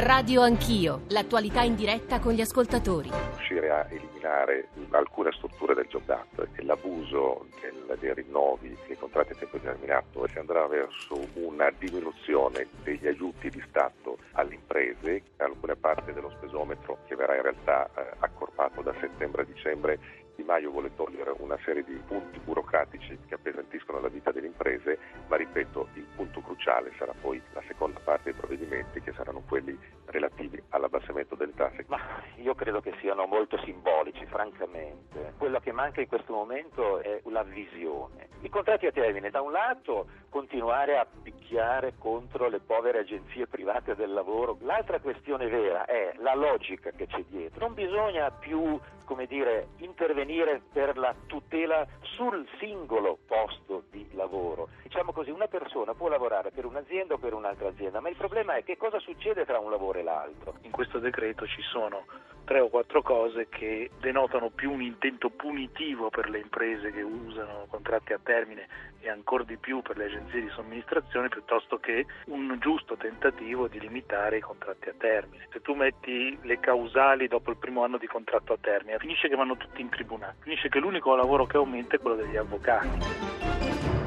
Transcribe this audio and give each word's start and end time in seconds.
Radio 0.00 0.42
Anch'io, 0.42 1.00
l'attualità 1.08 1.62
in 1.62 1.74
diretta 1.74 2.20
con 2.20 2.32
gli 2.32 2.40
ascoltatori. 2.40 3.10
Riuscire 3.10 3.68
a 3.68 3.84
eliminare 3.90 4.68
alcune 4.90 5.32
strutture 5.32 5.74
del 5.74 5.86
job 5.86 6.08
act 6.08 6.50
e 6.52 6.62
l'abuso 6.62 7.46
del, 7.60 7.98
dei 7.98 8.14
rinnovi 8.14 8.76
dei 8.86 8.96
contratti 8.96 9.32
a 9.32 9.34
tempo 9.34 9.58
determinato 9.58 10.28
si 10.28 10.38
andrà 10.38 10.68
verso 10.68 11.18
una 11.34 11.72
diminuzione 11.76 12.68
degli 12.84 13.08
aiuti 13.08 13.50
di 13.50 13.60
Stato 13.68 14.18
alle 14.34 14.54
imprese, 14.54 15.22
alcune 15.38 15.74
parti 15.74 16.12
dello 16.12 16.30
spesometro 16.30 16.98
che 17.08 17.16
verrà 17.16 17.34
in 17.34 17.42
realtà 17.42 17.90
eh, 17.96 18.06
accorpato 18.20 18.82
da 18.82 18.94
settembre 19.00 19.42
a 19.42 19.46
dicembre 19.46 19.98
di 20.38 20.44
Maio 20.44 20.70
vuole 20.70 20.94
togliere 20.94 21.34
una 21.38 21.58
serie 21.64 21.82
di 21.82 22.00
punti 22.06 22.38
burocratici 22.38 23.18
che 23.26 23.34
appesantiscono 23.34 23.98
la 23.98 24.06
vita 24.06 24.30
delle 24.30 24.46
imprese, 24.46 24.96
ma 25.26 25.34
ripeto, 25.34 25.88
il 25.94 26.06
punto 26.14 26.40
cruciale 26.40 26.92
sarà 26.96 27.12
poi 27.20 27.42
la 27.54 27.62
seconda 27.66 27.98
parte 27.98 28.30
dei 28.30 28.34
provvedimenti 28.34 29.00
che 29.00 29.12
saranno 29.14 29.42
quelli 29.48 29.76
relativi 30.06 30.62
all'abbassamento 30.68 31.34
delle 31.34 31.54
tasse. 31.54 31.84
Ma 31.88 31.98
io 32.36 32.54
credo 32.54 32.80
che 32.80 32.94
siano 33.00 33.26
molto 33.26 33.58
simbolici, 33.64 34.24
francamente. 34.26 35.34
Quello 35.38 35.58
che 35.58 35.72
manca 35.72 36.00
in 36.00 36.06
questo 36.06 36.32
momento 36.32 37.00
è 37.00 37.20
la 37.24 37.42
visione. 37.42 38.28
I 38.42 38.48
contratti 38.48 38.86
a 38.86 38.92
termine, 38.92 39.30
da 39.30 39.40
un 39.40 39.50
lato, 39.50 40.06
continuare 40.30 40.98
a 40.98 41.06
picchiare 41.20 41.94
contro 41.98 42.48
le 42.48 42.60
povere 42.60 43.00
agenzie 43.00 43.48
private 43.48 43.96
del 43.96 44.12
lavoro. 44.12 44.56
L'altra 44.60 45.00
questione 45.00 45.48
vera 45.48 45.84
è 45.84 46.12
la 46.18 46.36
logica 46.36 46.92
che 46.92 47.08
c'è 47.08 47.24
dietro. 47.24 47.66
Non 47.66 47.74
bisogna 47.74 48.30
più, 48.30 48.78
come 49.04 49.26
dire, 49.26 49.70
intervenire 49.78 50.27
intervenire 50.28 50.60
per 50.72 50.96
la 50.98 51.14
tutela 51.26 51.86
sul 52.02 52.46
singolo 52.58 53.18
posto 53.26 53.84
di 53.90 54.06
lavoro. 54.12 54.68
Diciamo 54.82 55.12
così, 55.12 55.30
una 55.30 55.48
persona 55.48 55.94
può 55.94 56.08
lavorare 56.08 56.50
per 56.50 56.66
un'azienda 56.66 57.14
o 57.14 57.18
per 57.18 57.32
un'altra 57.32 57.68
azienda, 57.68 58.00
ma 58.00 58.08
il 58.08 58.16
problema 58.16 58.56
è 58.56 58.64
che 58.64 58.76
cosa 58.76 58.98
succede 58.98 59.44
tra 59.46 59.58
un 59.58 59.70
lavoro 59.70 59.98
e 59.98 60.02
l'altro. 60.02 60.54
In 60.62 60.70
questo 60.70 60.98
decreto 60.98 61.46
ci 61.46 61.62
sono 61.62 62.04
tre 62.48 62.60
o 62.60 62.70
quattro 62.70 63.02
cose 63.02 63.46
che 63.50 63.90
denotano 64.00 64.48
più 64.48 64.72
un 64.72 64.80
intento 64.80 65.28
punitivo 65.28 66.08
per 66.08 66.30
le 66.30 66.38
imprese 66.38 66.90
che 66.90 67.02
usano 67.02 67.66
contratti 67.68 68.14
a 68.14 68.20
termine 68.22 68.66
e 69.00 69.10
ancora 69.10 69.44
di 69.44 69.58
più 69.58 69.82
per 69.82 69.98
le 69.98 70.06
agenzie 70.06 70.40
di 70.40 70.48
somministrazione 70.54 71.28
piuttosto 71.28 71.76
che 71.76 72.06
un 72.28 72.56
giusto 72.58 72.96
tentativo 72.96 73.68
di 73.68 73.78
limitare 73.78 74.38
i 74.38 74.40
contratti 74.40 74.88
a 74.88 74.94
termine. 74.96 75.46
Se 75.52 75.60
tu 75.60 75.74
metti 75.74 76.38
le 76.40 76.58
causali 76.58 77.28
dopo 77.28 77.50
il 77.50 77.58
primo 77.58 77.84
anno 77.84 77.98
di 77.98 78.06
contratto 78.06 78.54
a 78.54 78.58
termine, 78.58 78.98
finisce 78.98 79.28
che 79.28 79.36
vanno 79.36 79.58
tutti 79.58 79.82
in 79.82 79.90
tribunale, 79.90 80.36
finisce 80.40 80.70
che 80.70 80.78
l'unico 80.78 81.14
lavoro 81.14 81.44
che 81.44 81.58
aumenta 81.58 81.96
è 81.96 82.00
quello 82.00 82.16
degli 82.16 82.36
avvocati. 82.36 83.97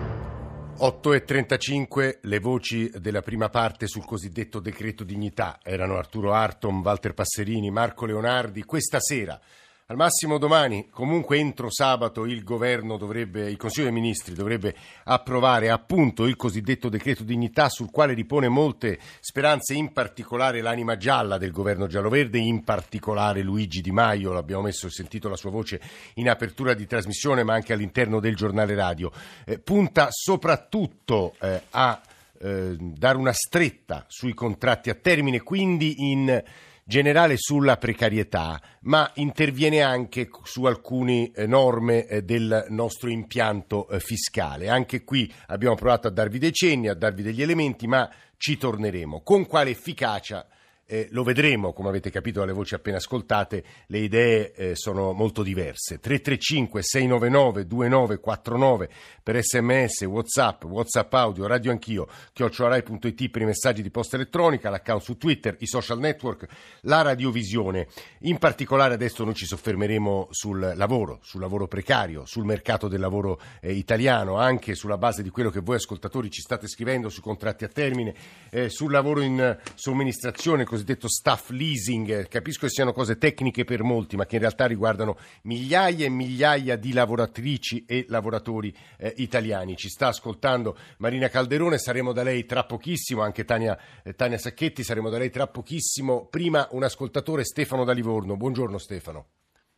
8.35 0.82 2.22
le 2.22 2.40
voci 2.40 2.90
della 2.96 3.22
prima 3.22 3.50
parte 3.50 3.86
sul 3.86 4.04
cosiddetto 4.04 4.60
decreto 4.60 5.04
dignità 5.04 5.60
erano 5.62 5.96
Arturo 5.96 6.34
Arton, 6.34 6.80
Walter 6.80 7.14
Passerini, 7.14 7.70
Marco 7.70 8.08
Leonardi. 8.08 8.64
Questa 8.64 9.00
sera 9.00 9.40
al 9.88 9.98
massimo 9.98 10.38
domani, 10.38 10.88
comunque 10.90 11.38
entro 11.38 11.70
sabato, 11.70 12.26
il 12.26 12.44
governo 12.44 12.96
dovrebbe, 12.96 13.50
il 13.50 13.58
Consiglio 13.58 13.86
dei 13.86 13.94
Ministri 13.94 14.34
dovrebbe 14.34 14.73
approvare 15.04 15.70
appunto 15.70 16.26
il 16.26 16.38
cosiddetto 16.38 16.88
decreto 16.88 17.23
dignità 17.23 17.68
sul 17.68 17.92
quale 17.92 18.14
ripone 18.14 18.48
molte 18.48 19.00
speranze, 19.20 19.73
in 19.73 19.92
particolare 19.92 20.62
l'anima 20.62 20.96
gialla 20.96 21.38
del 21.38 21.52
governo 21.52 21.88
gialloverde, 21.88 22.38
in 22.38 22.64
particolare 22.64 23.42
Luigi 23.42 23.82
Di 23.82 23.92
Maio, 23.92 24.32
l'abbiamo 24.32 24.62
messo, 24.62 24.90
sentito 24.90 25.28
la 25.28 25.36
sua 25.36 25.52
voce 25.52 25.82
in 26.16 26.30
apertura 26.30 26.73
di 26.73 26.88
trasmissione 26.88 27.44
ma 27.44 27.54
anche 27.54 27.73
all'interno 27.73 28.22
del 28.22 28.36
giornale 28.36 28.76
radio. 28.76 29.12
Eh, 29.45 29.60
punta 29.60 30.08
soprattutto 30.10 31.36
eh, 31.42 31.64
a 31.72 32.02
eh, 32.40 32.76
dare 32.80 33.18
una 33.18 33.34
stretta 33.34 34.06
sui 34.08 34.34
contratti 34.34 34.90
a 34.90 34.95
termine, 34.95 35.42
quindi 35.42 36.10
in 36.12 36.44
generale 36.92 37.38
sulla 37.38 37.78
precarietà, 37.78 38.61
ma 38.81 39.09
interviene 39.16 39.81
anche 39.81 40.28
su 40.44 40.66
alcune 40.66 41.32
eh, 41.32 41.48
norme 41.48 42.05
eh, 42.05 42.21
del 42.21 42.66
nostro 42.67 43.10
impianto 43.10 43.88
eh, 43.88 44.02
fiscale. 44.02 44.67
Anche 44.67 45.05
qui 45.05 45.33
abbiamo 45.48 45.76
provato 45.76 46.10
a 46.10 46.11
darvi 46.11 46.38
dei 46.38 46.52
cenni, 46.52 46.89
a 46.89 46.93
darvi 46.93 47.23
degli 47.23 47.42
elementi, 47.42 47.88
ma 47.88 48.11
ci 48.36 48.58
torneremo. 48.58 49.21
Con 49.21 49.45
quale 49.45 49.70
efficacia? 49.70 50.45
Eh, 50.92 51.08
lo 51.12 51.24
vedremo, 51.24 51.72
come 51.72 51.88
avete 51.88 52.12
capito 52.12 52.42
dalle 52.42 52.52
voci 52.52 52.76
appena 52.76 52.98
ascoltate, 52.98 53.64
le 53.86 54.00
idee 54.00 54.52
eh, 54.52 54.76
sono 54.76 55.14
molto 55.14 55.42
diverse. 55.42 56.02
335-699-2949 56.04 58.90
per 59.24 59.42
sms, 59.42 60.02
whatsapp, 60.02 60.66
whatsapp 60.66 61.14
audio, 61.14 61.48
radio 61.48 61.72
anch'io, 61.72 62.10
chiocciolarai.it 62.34 63.30
per 63.30 63.42
i 63.42 63.46
messaggi 63.46 63.82
di 63.82 63.90
posta 63.90 64.18
elettronica, 64.18 64.70
l'account 64.70 65.02
su 65.02 65.16
Twitter, 65.16 65.56
i 65.60 65.66
social 65.66 65.98
network, 65.98 66.48
la 66.82 67.04
radiovisione. 67.04 67.88
In 68.23 68.38
particolare 68.38 68.94
adesso 68.94 69.23
noi 69.23 69.36
ci 69.36 69.46
soffermeremo 69.46 70.28
sul 70.32 70.73
lavoro, 70.76 71.20
sul 71.22 71.40
lavoro 71.40 71.70
precario, 71.70 72.26
sul 72.26 72.44
mercato 72.44 72.90
del 72.90 73.00
lavoro 73.00 73.40
eh, 73.62 73.72
italiano, 73.72 74.36
anche 74.36 74.76
sulla 74.76 74.98
base 74.98 75.23
di 75.23 75.30
quello 75.30 75.52
che 75.52 75.62
voi 75.62 75.78
ascoltatori 75.78 76.30
ci 76.30 76.42
state 76.42 76.68
scrivendo 76.68 77.08
sui 77.08 77.22
contratti 77.22 77.64
a 77.64 77.70
termine, 77.70 78.14
eh, 78.50 78.68
sul 78.68 78.92
lavoro 78.92 79.22
in 79.22 79.58
somministrazione, 79.76 80.66
così 80.66 80.80
cosiddetto 80.81 81.08
staff 81.08 81.49
leasing. 81.52 82.27
Capisco 82.27 82.65
che 82.65 82.71
siano 82.71 82.92
cose 82.92 83.17
tecniche 83.17 83.64
per 83.64 83.83
molti, 83.83 84.15
ma 84.15 84.25
che 84.25 84.36
in 84.36 84.42
realtà 84.42 84.65
riguardano 84.65 85.15
migliaia 85.43 86.05
e 86.05 86.09
migliaia 86.09 86.75
di 86.75 86.92
lavoratrici 86.92 87.86
e 87.87 88.05
lavoratori 88.09 88.73
eh, 88.97 89.14
italiani. 89.17 89.75
Ci 89.75 89.89
sta 89.89 90.08
ascoltando 90.08 90.75
Marina 90.97 91.27
Calderone, 91.30 91.77
saremo 91.77 92.14
da 92.14 92.23
lei 92.23 92.45
tra 92.45 92.64
pochissimo, 92.64 93.21
anche 93.21 93.45
Tania, 93.45 93.77
eh, 94.03 94.14
Tania 94.14 94.37
Sacchetti, 94.37 94.83
saremo 94.83 95.09
da 95.09 95.19
lei 95.19 95.30
tra 95.30 95.47
pochissimo. 95.47 96.27
Prima 96.30 96.67
un 96.71 96.83
ascoltatore, 96.83 97.43
Stefano 97.43 97.83
da 97.83 97.93
Livorno. 97.93 98.36
Buongiorno 98.36 98.77
Stefano. 98.80 99.25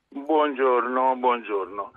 Buongiorno, 0.10 1.16
buongiorno. 1.18 1.92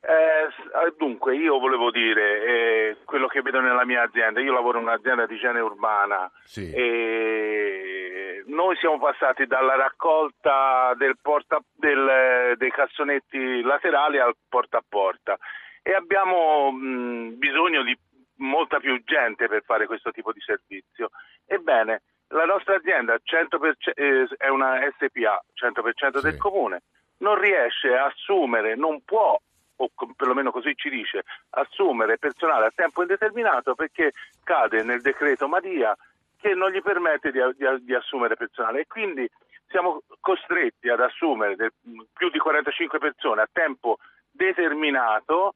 Eh, 0.00 0.94
dunque, 0.96 1.36
io 1.36 1.58
volevo 1.58 1.90
dire 1.90 2.44
eh, 2.44 2.96
quello 3.04 3.26
che 3.26 3.42
vedo 3.42 3.60
nella 3.60 3.84
mia 3.84 4.02
azienda. 4.02 4.40
Io 4.40 4.52
lavoro 4.52 4.78
in 4.78 4.84
un'azienda 4.84 5.26
di 5.26 5.34
igiene 5.34 5.60
urbana 5.60 6.30
sì. 6.44 6.70
e 6.70 8.07
noi 8.46 8.76
siamo 8.76 8.98
passati 8.98 9.46
dalla 9.46 9.76
raccolta 9.76 10.94
del 10.96 11.16
porta, 11.20 11.58
del, 11.74 12.54
dei 12.56 12.70
cassonetti 12.70 13.62
laterali 13.62 14.18
al 14.18 14.34
porta 14.48 14.78
a 14.78 14.84
porta 14.86 15.38
e 15.82 15.92
abbiamo 15.94 16.70
mh, 16.70 17.38
bisogno 17.38 17.82
di 17.82 17.96
molta 18.36 18.78
più 18.78 19.02
gente 19.04 19.48
per 19.48 19.62
fare 19.64 19.86
questo 19.86 20.10
tipo 20.10 20.32
di 20.32 20.40
servizio. 20.40 21.10
Ebbene, 21.46 22.02
la 22.28 22.44
nostra 22.44 22.76
azienda 22.76 23.14
100%, 23.14 23.92
eh, 23.94 24.26
è 24.36 24.48
una 24.48 24.78
SPA 24.96 25.42
100% 25.54 26.16
sì. 26.18 26.22
del 26.22 26.36
comune, 26.36 26.82
non 27.18 27.38
riesce 27.38 27.96
a 27.96 28.06
assumere, 28.06 28.74
non 28.76 29.02
può 29.04 29.38
o 29.80 29.90
perlomeno 30.16 30.50
così 30.50 30.74
ci 30.74 30.90
dice, 30.90 31.22
assumere 31.50 32.18
personale 32.18 32.66
a 32.66 32.72
tempo 32.74 33.02
indeterminato 33.02 33.74
perché 33.74 34.12
cade 34.42 34.82
nel 34.82 35.00
decreto 35.00 35.46
Madia 35.46 35.96
che 36.40 36.54
non 36.54 36.70
gli 36.70 36.80
permette 36.80 37.30
di, 37.30 37.40
di, 37.56 37.84
di 37.84 37.94
assumere 37.94 38.36
personale 38.36 38.80
e 38.80 38.86
quindi 38.86 39.28
siamo 39.68 40.02
costretti 40.20 40.88
ad 40.88 41.00
assumere 41.00 41.56
del, 41.56 41.72
più 42.12 42.30
di 42.30 42.38
45 42.38 42.98
persone 42.98 43.42
a 43.42 43.48
tempo 43.50 43.98
determinato. 44.30 45.54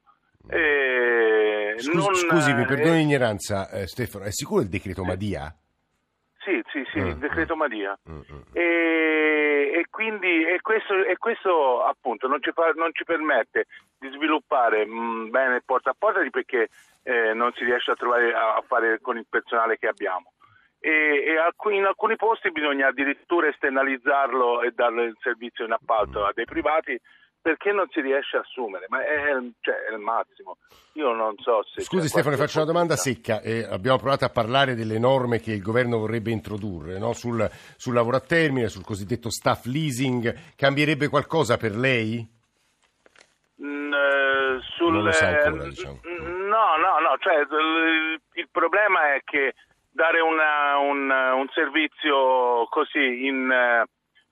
Eh, 0.49 1.75
Scusi, 1.77 1.95
non, 1.95 2.15
scusi, 2.15 2.53
mi 2.53 2.65
perdoni 2.65 2.97
l'ignoranza, 2.97 3.69
eh, 3.69 3.87
Stefano, 3.87 4.25
è 4.25 4.31
sicuro 4.31 4.61
il 4.61 4.67
decreto 4.67 5.03
Madia? 5.05 5.55
Sì, 6.43 6.61
sì, 6.69 6.83
sì, 6.91 6.99
mm, 6.99 7.07
il 7.07 7.17
decreto 7.17 7.55
mm, 7.55 7.59
Madia. 7.59 7.97
Mm, 8.09 8.17
mm. 8.17 8.41
e, 8.51 9.71
e, 9.75 9.85
quindi 9.89 10.45
e 10.45 10.59
questo, 10.59 10.93
e 11.05 11.15
questo, 11.17 11.81
appunto 11.83 12.27
non 12.27 12.41
ci, 12.41 12.51
fa, 12.51 12.71
non 12.75 12.89
ci, 12.91 13.05
permette 13.05 13.67
di 13.97 14.09
sviluppare 14.09 14.85
mh, 14.85 14.91
mm, 14.91 15.29
bene 15.29 15.61
porta 15.63 15.91
a 15.91 15.95
porta 15.97 16.19
perché 16.29 16.67
eh, 17.03 17.33
non 17.33 17.53
si 17.53 17.63
riesce 17.63 17.91
a 17.91 17.95
trovare 17.95 18.33
a 18.33 18.61
fare 18.67 18.99
con 18.99 19.17
il 19.17 19.25
personale 19.29 19.77
che 19.77 19.87
abbiamo. 19.87 20.33
E, 20.85 21.37
in 21.71 21.85
alcuni 21.85 22.17
posti 22.17 22.51
bisogna 22.51 22.87
addirittura 22.87 23.47
esternalizzarlo 23.47 24.63
e 24.63 24.71
dare 24.71 25.05
il 25.05 25.17
servizio 25.21 25.63
in 25.63 25.71
appalto 25.71 26.25
a 26.25 26.33
dei 26.35 26.43
privati 26.43 26.99
perché 27.41 27.71
non 27.71 27.87
si 27.89 28.01
riesce 28.01 28.35
a 28.35 28.41
assumere, 28.41 28.87
ma 28.89 29.01
è, 29.01 29.31
cioè, 29.61 29.75
è 29.75 29.93
il 29.93 29.99
massimo. 29.99 30.57
Io 30.93 31.13
non 31.13 31.35
so 31.37 31.63
se. 31.63 31.81
Scusi 31.81 32.09
Stefano, 32.09 32.35
faccio 32.35 32.57
una 32.57 32.67
domanda 32.67 32.97
secca. 32.97 33.41
Eh, 33.41 33.63
abbiamo 33.63 33.97
provato 33.97 34.25
a 34.25 34.29
parlare 34.29 34.75
delle 34.75 34.99
norme 34.99 35.39
che 35.39 35.53
il 35.53 35.61
governo 35.61 35.99
vorrebbe 35.99 36.31
introdurre 36.31 36.97
no? 36.97 37.13
sul, 37.13 37.49
sul, 37.77 37.93
lavoro 37.93 38.17
a 38.17 38.21
termine, 38.21 38.67
sul 38.67 38.83
cosiddetto 38.83 39.29
staff 39.29 39.63
leasing. 39.65 40.53
Cambierebbe 40.57 41.07
qualcosa 41.07 41.55
per 41.55 41.75
lei? 41.75 42.25
Mm, 43.61 43.93
eh, 43.93 44.59
sul, 44.75 44.91
non 44.91 45.03
lo 45.03 45.11
sa 45.11 45.27
ancora, 45.27 45.63
diciamo. 45.63 45.99
No, 46.03 46.75
no, 46.75 46.99
no. 46.99 47.17
Cioè, 47.19 47.39
il, 47.39 48.21
il 48.33 48.47
problema 48.51 49.15
è 49.15 49.21
che 49.23 49.53
dare 49.93 50.19
una, 50.19 50.77
un, 50.77 51.09
un, 51.09 51.47
servizio 51.53 52.65
così 52.69 53.25
in 53.27 53.49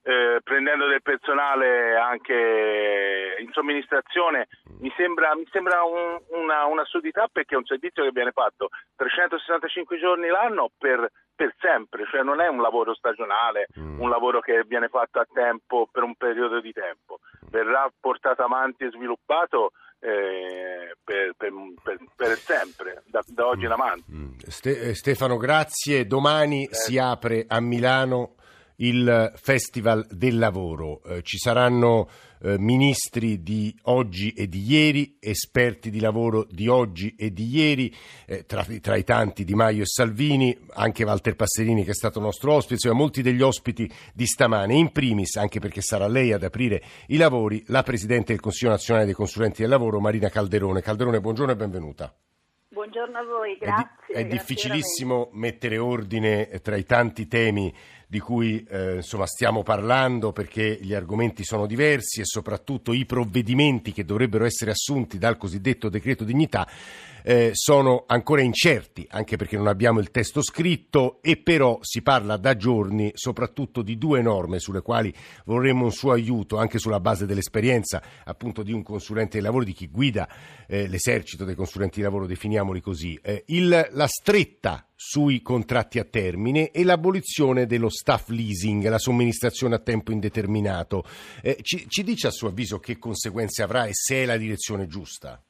eh, 0.03 0.39
prendendo 0.43 0.87
del 0.87 1.03
personale 1.03 1.95
anche 1.95 3.37
in 3.39 3.51
somministrazione 3.51 4.47
mi 4.79 4.91
sembra, 4.97 5.35
mi 5.35 5.47
sembra 5.51 5.83
un, 5.83 6.19
una, 6.29 6.65
un'assurdità 6.65 7.27
perché 7.31 7.53
è 7.53 7.57
un 7.57 7.65
servizio 7.65 8.03
che 8.03 8.11
viene 8.11 8.31
fatto 8.31 8.69
365 8.95 9.99
giorni 9.99 10.27
l'anno 10.27 10.71
per 10.75 11.07
per 11.41 11.55
sempre, 11.59 12.05
cioè 12.05 12.21
non 12.21 12.39
è 12.39 12.47
un 12.47 12.61
lavoro 12.61 12.93
stagionale, 12.93 13.65
mm. 13.79 13.99
un 13.99 14.09
lavoro 14.11 14.41
che 14.41 14.63
viene 14.67 14.89
fatto 14.89 15.19
a 15.19 15.25
tempo 15.33 15.87
per 15.91 16.03
un 16.03 16.13
periodo 16.13 16.61
di 16.61 16.71
tempo, 16.71 17.17
verrà 17.49 17.91
portato 17.99 18.43
avanti 18.43 18.83
e 18.83 18.91
sviluppato 18.91 19.71
eh, 20.01 20.95
per, 21.03 21.33
per, 21.37 21.51
per, 21.83 21.97
per, 22.15 22.37
sempre, 22.37 23.03
da, 23.05 23.21
da 23.25 23.47
oggi 23.47 23.65
in 23.65 23.71
avanti. 23.71 24.11
Mm. 24.11 24.31
Ste, 24.47 24.81
eh, 24.81 24.95
Stefano, 24.95 25.37
grazie. 25.37 26.07
Domani 26.07 26.65
eh. 26.65 26.73
si 26.73 26.97
apre 26.97 27.45
a 27.47 27.59
Milano 27.59 28.35
il 28.81 29.31
Festival 29.35 30.05
del 30.09 30.37
Lavoro. 30.37 31.01
Eh, 31.03 31.21
ci 31.23 31.37
saranno 31.37 32.09
eh, 32.43 32.57
ministri 32.57 33.43
di 33.43 33.75
oggi 33.83 34.31
e 34.31 34.47
di 34.47 34.63
ieri, 34.63 35.17
esperti 35.19 35.89
di 35.89 35.99
lavoro 35.99 36.45
di 36.49 36.67
oggi 36.67 37.15
e 37.15 37.31
di 37.31 37.47
ieri, 37.47 37.93
eh, 38.25 38.45
tra, 38.45 38.65
tra, 38.81 38.95
i 38.95 39.03
tanti 39.03 39.43
Di 39.43 39.53
Maio 39.53 39.83
e 39.83 39.85
Salvini, 39.85 40.57
anche 40.73 41.03
Walter 41.03 41.35
Passerini 41.35 41.83
che 41.83 41.91
è 41.91 41.95
stato 41.95 42.19
nostro 42.19 42.53
ospite, 42.53 42.73
insomma 42.75 42.95
molti 42.95 43.21
degli 43.21 43.41
ospiti 43.41 43.89
di 44.13 44.25
stamane. 44.25 44.73
In 44.73 44.91
primis, 44.91 45.35
anche 45.35 45.59
perché 45.59 45.81
sarà 45.81 46.07
lei 46.07 46.31
ad 46.31 46.43
aprire 46.43 46.81
i 47.07 47.17
lavori, 47.17 47.63
la 47.67 47.83
Presidente 47.83 48.31
del 48.31 48.41
Consiglio 48.41 48.71
nazionale 48.71 49.05
dei 49.05 49.13
consulenti 49.13 49.61
del 49.61 49.69
lavoro, 49.69 49.99
Marina 49.99 50.29
Calderone. 50.29 50.81
Calderone, 50.81 51.21
buongiorno 51.21 51.51
e 51.51 51.55
benvenuta. 51.55 52.15
Buongiorno 52.73 53.17
a 53.17 53.23
voi, 53.23 53.57
grazie. 53.59 53.89
È, 54.07 54.23
di, 54.23 54.29
è 54.29 54.37
difficilissimo 54.37 55.29
mettere 55.33 55.77
ordine 55.77 56.47
tra 56.61 56.77
i 56.77 56.83
tanti 56.83 57.27
temi 57.27 57.73
di 58.11 58.19
cui 58.19 58.61
eh, 58.69 58.95
insomma, 58.95 59.25
stiamo 59.25 59.63
parlando 59.63 60.33
perché 60.33 60.77
gli 60.81 60.93
argomenti 60.93 61.45
sono 61.45 61.65
diversi 61.65 62.19
e 62.19 62.25
soprattutto 62.25 62.91
i 62.91 63.05
provvedimenti 63.05 63.93
che 63.93 64.03
dovrebbero 64.03 64.43
essere 64.43 64.71
assunti 64.71 65.17
dal 65.17 65.37
cosiddetto 65.37 65.87
decreto 65.87 66.25
dignità 66.25 66.67
eh, 67.23 67.51
sono 67.53 68.05
ancora 68.07 68.41
incerti, 68.41 69.07
anche 69.09 69.35
perché 69.35 69.57
non 69.57 69.67
abbiamo 69.67 69.99
il 69.99 70.11
testo 70.11 70.41
scritto 70.41 71.21
e 71.21 71.37
però 71.37 71.79
si 71.81 72.01
parla 72.01 72.37
da 72.37 72.55
giorni 72.55 73.11
soprattutto 73.15 73.81
di 73.81 73.97
due 73.97 74.21
norme 74.21 74.59
sulle 74.59 74.81
quali 74.81 75.13
vorremmo 75.45 75.85
un 75.85 75.91
suo 75.91 76.11
aiuto, 76.11 76.57
anche 76.57 76.79
sulla 76.79 76.99
base 76.99 77.25
dell'esperienza 77.25 78.01
appunto 78.23 78.63
di 78.63 78.71
un 78.71 78.83
consulente 78.83 79.37
di 79.37 79.43
lavoro, 79.43 79.63
di 79.63 79.73
chi 79.73 79.87
guida 79.87 80.27
eh, 80.67 80.87
l'esercito 80.87 81.45
dei 81.45 81.55
consulenti 81.55 81.99
di 81.99 82.03
lavoro, 82.03 82.25
definiamoli 82.25 82.81
così. 82.81 83.19
Eh, 83.21 83.43
il, 83.47 83.89
la 83.91 84.07
stretta 84.07 84.85
sui 84.95 85.41
contratti 85.41 85.97
a 85.97 86.03
termine 86.03 86.69
e 86.69 86.83
l'abolizione 86.83 87.65
dello 87.65 87.89
staff 87.89 88.29
leasing, 88.29 88.87
la 88.87 88.99
somministrazione 88.99 89.75
a 89.75 89.79
tempo 89.79 90.11
indeterminato. 90.11 91.03
Eh, 91.41 91.57
ci, 91.61 91.85
ci 91.87 92.03
dice 92.03 92.27
a 92.27 92.31
suo 92.31 92.49
avviso 92.49 92.79
che 92.79 92.99
conseguenze 92.99 93.63
avrà 93.63 93.85
e 93.85 93.93
se 93.93 94.21
è 94.21 94.25
la 94.25 94.37
direzione 94.37 94.85
giusta? 94.85 95.43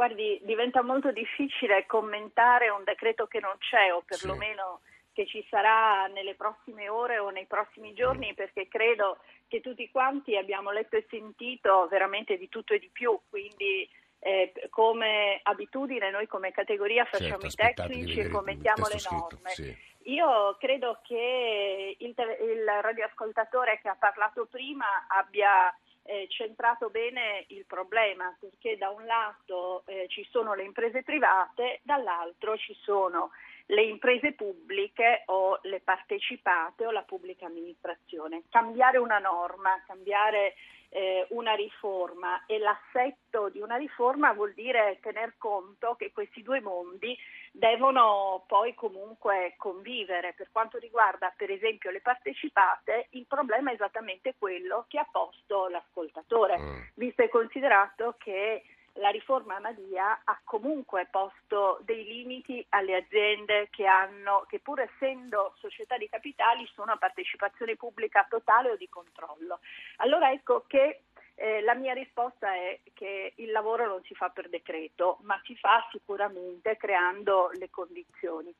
Guardi, 0.00 0.40
diventa 0.44 0.80
molto 0.80 1.12
difficile 1.12 1.84
commentare 1.84 2.70
un 2.70 2.82
decreto 2.84 3.26
che 3.26 3.38
non 3.38 3.54
c'è 3.58 3.92
o 3.92 4.00
perlomeno 4.00 4.80
sì. 4.82 5.10
che 5.12 5.26
ci 5.26 5.46
sarà 5.50 6.06
nelle 6.06 6.36
prossime 6.36 6.88
ore 6.88 7.18
o 7.18 7.28
nei 7.28 7.44
prossimi 7.44 7.92
giorni 7.92 8.30
mm. 8.30 8.34
perché 8.34 8.66
credo 8.66 9.18
che 9.46 9.60
tutti 9.60 9.90
quanti 9.90 10.38
abbiamo 10.38 10.70
letto 10.70 10.96
e 10.96 11.04
sentito 11.10 11.86
veramente 11.88 12.38
di 12.38 12.48
tutto 12.48 12.72
e 12.72 12.78
di 12.78 12.88
più, 12.90 13.20
quindi 13.28 13.86
eh, 14.20 14.54
come 14.70 15.40
abitudine 15.42 16.10
noi 16.10 16.26
come 16.26 16.50
categoria 16.50 17.04
facciamo 17.04 17.50
certo, 17.50 17.82
i 17.82 17.88
tecnici 17.88 18.20
e 18.20 18.30
commentiamo 18.30 18.86
le 18.86 19.00
norme. 19.10 19.50
Scritto, 19.50 19.68
sì. 19.68 19.88
Io 20.14 20.56
credo 20.58 21.00
che 21.02 21.96
il, 21.98 22.14
il 22.16 22.64
radioascoltatore 22.80 23.80
che 23.82 23.90
ha 23.90 23.96
parlato 24.00 24.46
prima 24.50 25.04
abbia 25.08 25.70
eh, 26.10 26.26
centrato 26.28 26.90
bene 26.90 27.44
il 27.48 27.64
problema, 27.66 28.36
perché 28.40 28.76
da 28.76 28.90
un 28.90 29.04
lato 29.06 29.84
eh, 29.86 30.06
ci 30.08 30.26
sono 30.28 30.54
le 30.54 30.64
imprese 30.64 31.04
private, 31.04 31.78
dall'altro 31.84 32.56
ci 32.56 32.74
sono 32.82 33.30
le 33.66 33.82
imprese 33.82 34.32
pubbliche 34.32 35.22
o 35.26 35.60
le 35.62 35.80
partecipate 35.80 36.84
o 36.84 36.90
la 36.90 37.02
pubblica 37.02 37.46
amministrazione. 37.46 38.42
Cambiare 38.50 38.98
una 38.98 39.20
norma, 39.20 39.80
cambiare 39.86 40.54
eh, 40.88 41.26
una 41.30 41.54
riforma 41.54 42.44
e 42.46 42.58
l'assetto 42.58 43.48
di 43.48 43.60
una 43.60 43.76
riforma 43.76 44.32
vuol 44.32 44.52
dire 44.54 44.98
tener 45.00 45.34
conto 45.38 45.94
che 45.94 46.10
questi 46.10 46.42
due 46.42 46.60
mondi 46.60 47.16
devono 47.50 48.44
poi 48.46 48.74
comunque 48.74 49.54
convivere. 49.56 50.34
Per 50.34 50.48
quanto 50.52 50.78
riguarda 50.78 51.32
per 51.36 51.50
esempio 51.50 51.90
le 51.90 52.00
partecipate, 52.00 53.08
il 53.10 53.26
problema 53.26 53.70
è 53.70 53.74
esattamente 53.74 54.34
quello 54.38 54.84
che 54.88 54.98
ha 54.98 55.08
posto 55.10 55.68
l'ascoltatore, 55.68 56.58
mm. 56.58 56.78
visto 56.94 57.22
e 57.22 57.28
considerato 57.28 58.14
che 58.18 58.64
la 58.94 59.10
riforma 59.10 59.58
Madia 59.60 60.20
ha 60.24 60.40
comunque 60.44 61.06
posto 61.10 61.78
dei 61.82 62.04
limiti 62.04 62.64
alle 62.70 62.96
aziende 62.96 63.68
che 63.70 63.86
hanno, 63.86 64.44
che 64.48 64.58
pur 64.58 64.80
essendo 64.80 65.54
società 65.58 65.96
di 65.96 66.08
capitali 66.08 66.68
sono 66.74 66.92
a 66.92 66.96
partecipazione 66.96 67.76
pubblica 67.76 68.26
totale 68.28 68.70
o 68.70 68.76
di 68.76 68.88
controllo. 68.88 69.60
Allora 69.98 70.32
ecco 70.32 70.64
che 70.66 71.02
eh, 71.40 71.62
la 71.62 71.74
mia 71.74 71.94
risposta 71.94 72.54
è 72.54 72.78
che 72.92 73.32
il 73.36 73.50
lavoro 73.50 73.86
non 73.86 74.02
si 74.02 74.14
fa 74.14 74.28
per 74.28 74.50
decreto, 74.50 75.16
ma 75.22 75.40
si 75.44 75.56
fa 75.56 75.88
sicuramente 75.90 76.76
creando 76.76 77.50
le 77.54 77.70
condizioni. 77.70 78.54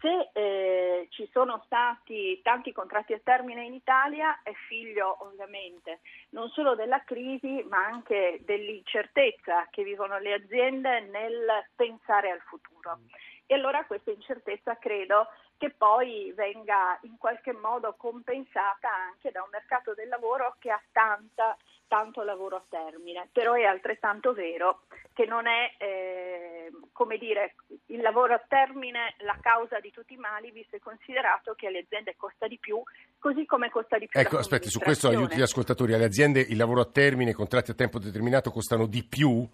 Se 0.00 0.30
eh, 0.32 1.06
ci 1.10 1.28
sono 1.32 1.62
stati 1.66 2.40
tanti 2.42 2.72
contratti 2.72 3.12
a 3.12 3.20
termine 3.22 3.64
in 3.64 3.74
Italia 3.74 4.40
è 4.42 4.52
figlio 4.68 5.16
ovviamente 5.20 6.00
non 6.30 6.48
solo 6.50 6.74
della 6.74 7.02
crisi 7.04 7.64
ma 7.68 7.86
anche 7.86 8.40
dell'incertezza 8.42 9.68
che 9.70 9.84
vivono 9.84 10.18
le 10.18 10.34
aziende 10.34 11.00
nel 11.00 11.66
pensare 11.76 12.30
al 12.30 12.40
futuro. 12.40 12.98
E 13.46 13.54
allora 13.54 13.84
questa 13.84 14.10
incertezza 14.10 14.76
credo 14.76 15.28
che 15.56 15.70
poi 15.70 16.32
venga 16.34 16.98
in 17.02 17.16
qualche 17.16 17.52
modo 17.52 17.94
compensata 17.96 18.92
anche 18.92 19.30
da 19.30 19.42
un 19.42 19.48
mercato 19.50 19.94
del 19.94 20.08
lavoro 20.08 20.56
che 20.58 20.70
ha 20.70 20.82
tanta 20.92 21.56
tanto 21.88 22.22
lavoro 22.22 22.56
a 22.56 22.64
termine, 22.68 23.28
però 23.32 23.54
è 23.54 23.64
altrettanto 23.64 24.32
vero 24.32 24.82
che 25.12 25.24
non 25.24 25.46
è, 25.46 25.74
eh, 25.78 26.70
come 26.92 27.16
dire, 27.16 27.54
il 27.86 28.00
lavoro 28.00 28.34
a 28.34 28.44
termine 28.46 29.14
la 29.18 29.38
causa 29.40 29.80
di 29.80 29.90
tutti 29.90 30.14
i 30.14 30.18
mali, 30.18 30.50
visto 30.50 30.76
e 30.76 30.80
considerato 30.80 31.54
che 31.54 31.68
alle 31.68 31.80
aziende 31.80 32.14
costa 32.16 32.46
di 32.46 32.58
più, 32.58 32.82
così 33.18 33.46
come 33.46 33.70
costa 33.70 33.98
di 33.98 34.06
più. 34.06 34.20
Ecco, 34.20 34.38
aspetti, 34.38 34.68
su 34.68 34.78
questo 34.78 35.08
aiuti 35.08 35.36
gli 35.36 35.42
ascoltatori, 35.42 35.94
alle 35.94 36.04
aziende 36.04 36.40
il 36.40 36.56
lavoro 36.56 36.82
a 36.82 36.90
termine, 36.90 37.30
i 37.30 37.34
contratti 37.34 37.70
a 37.70 37.74
tempo 37.74 37.98
determinato 37.98 38.50
costano 38.50 38.86
di 38.86 39.04
più? 39.04 39.48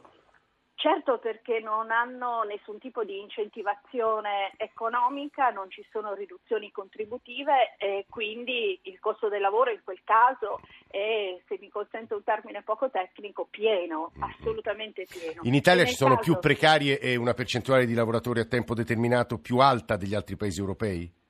Certo 0.82 1.18
perché 1.18 1.60
non 1.60 1.92
hanno 1.92 2.42
nessun 2.42 2.80
tipo 2.80 3.04
di 3.04 3.20
incentivazione 3.20 4.50
economica, 4.56 5.50
non 5.50 5.70
ci 5.70 5.86
sono 5.92 6.12
riduzioni 6.12 6.72
contributive 6.72 7.76
e 7.78 8.06
quindi 8.08 8.80
il 8.82 8.98
costo 8.98 9.28
del 9.28 9.40
lavoro 9.40 9.70
in 9.70 9.78
quel 9.84 10.00
caso 10.02 10.58
è, 10.88 11.38
se 11.46 11.56
mi 11.60 11.68
consente 11.68 12.14
un 12.14 12.24
termine 12.24 12.62
poco 12.62 12.90
tecnico, 12.90 13.46
pieno, 13.48 14.10
assolutamente 14.18 15.06
pieno. 15.08 15.42
In 15.44 15.54
Italia 15.54 15.84
ci 15.84 15.94
sono 15.94 16.16
caso... 16.16 16.32
più 16.32 16.40
precarie 16.40 16.98
e 16.98 17.14
una 17.14 17.32
percentuale 17.32 17.86
di 17.86 17.94
lavoratori 17.94 18.40
a 18.40 18.46
tempo 18.46 18.74
determinato 18.74 19.38
più 19.38 19.58
alta 19.58 19.96
degli 19.96 20.16
altri 20.16 20.34
paesi 20.34 20.58
europei? 20.58 21.21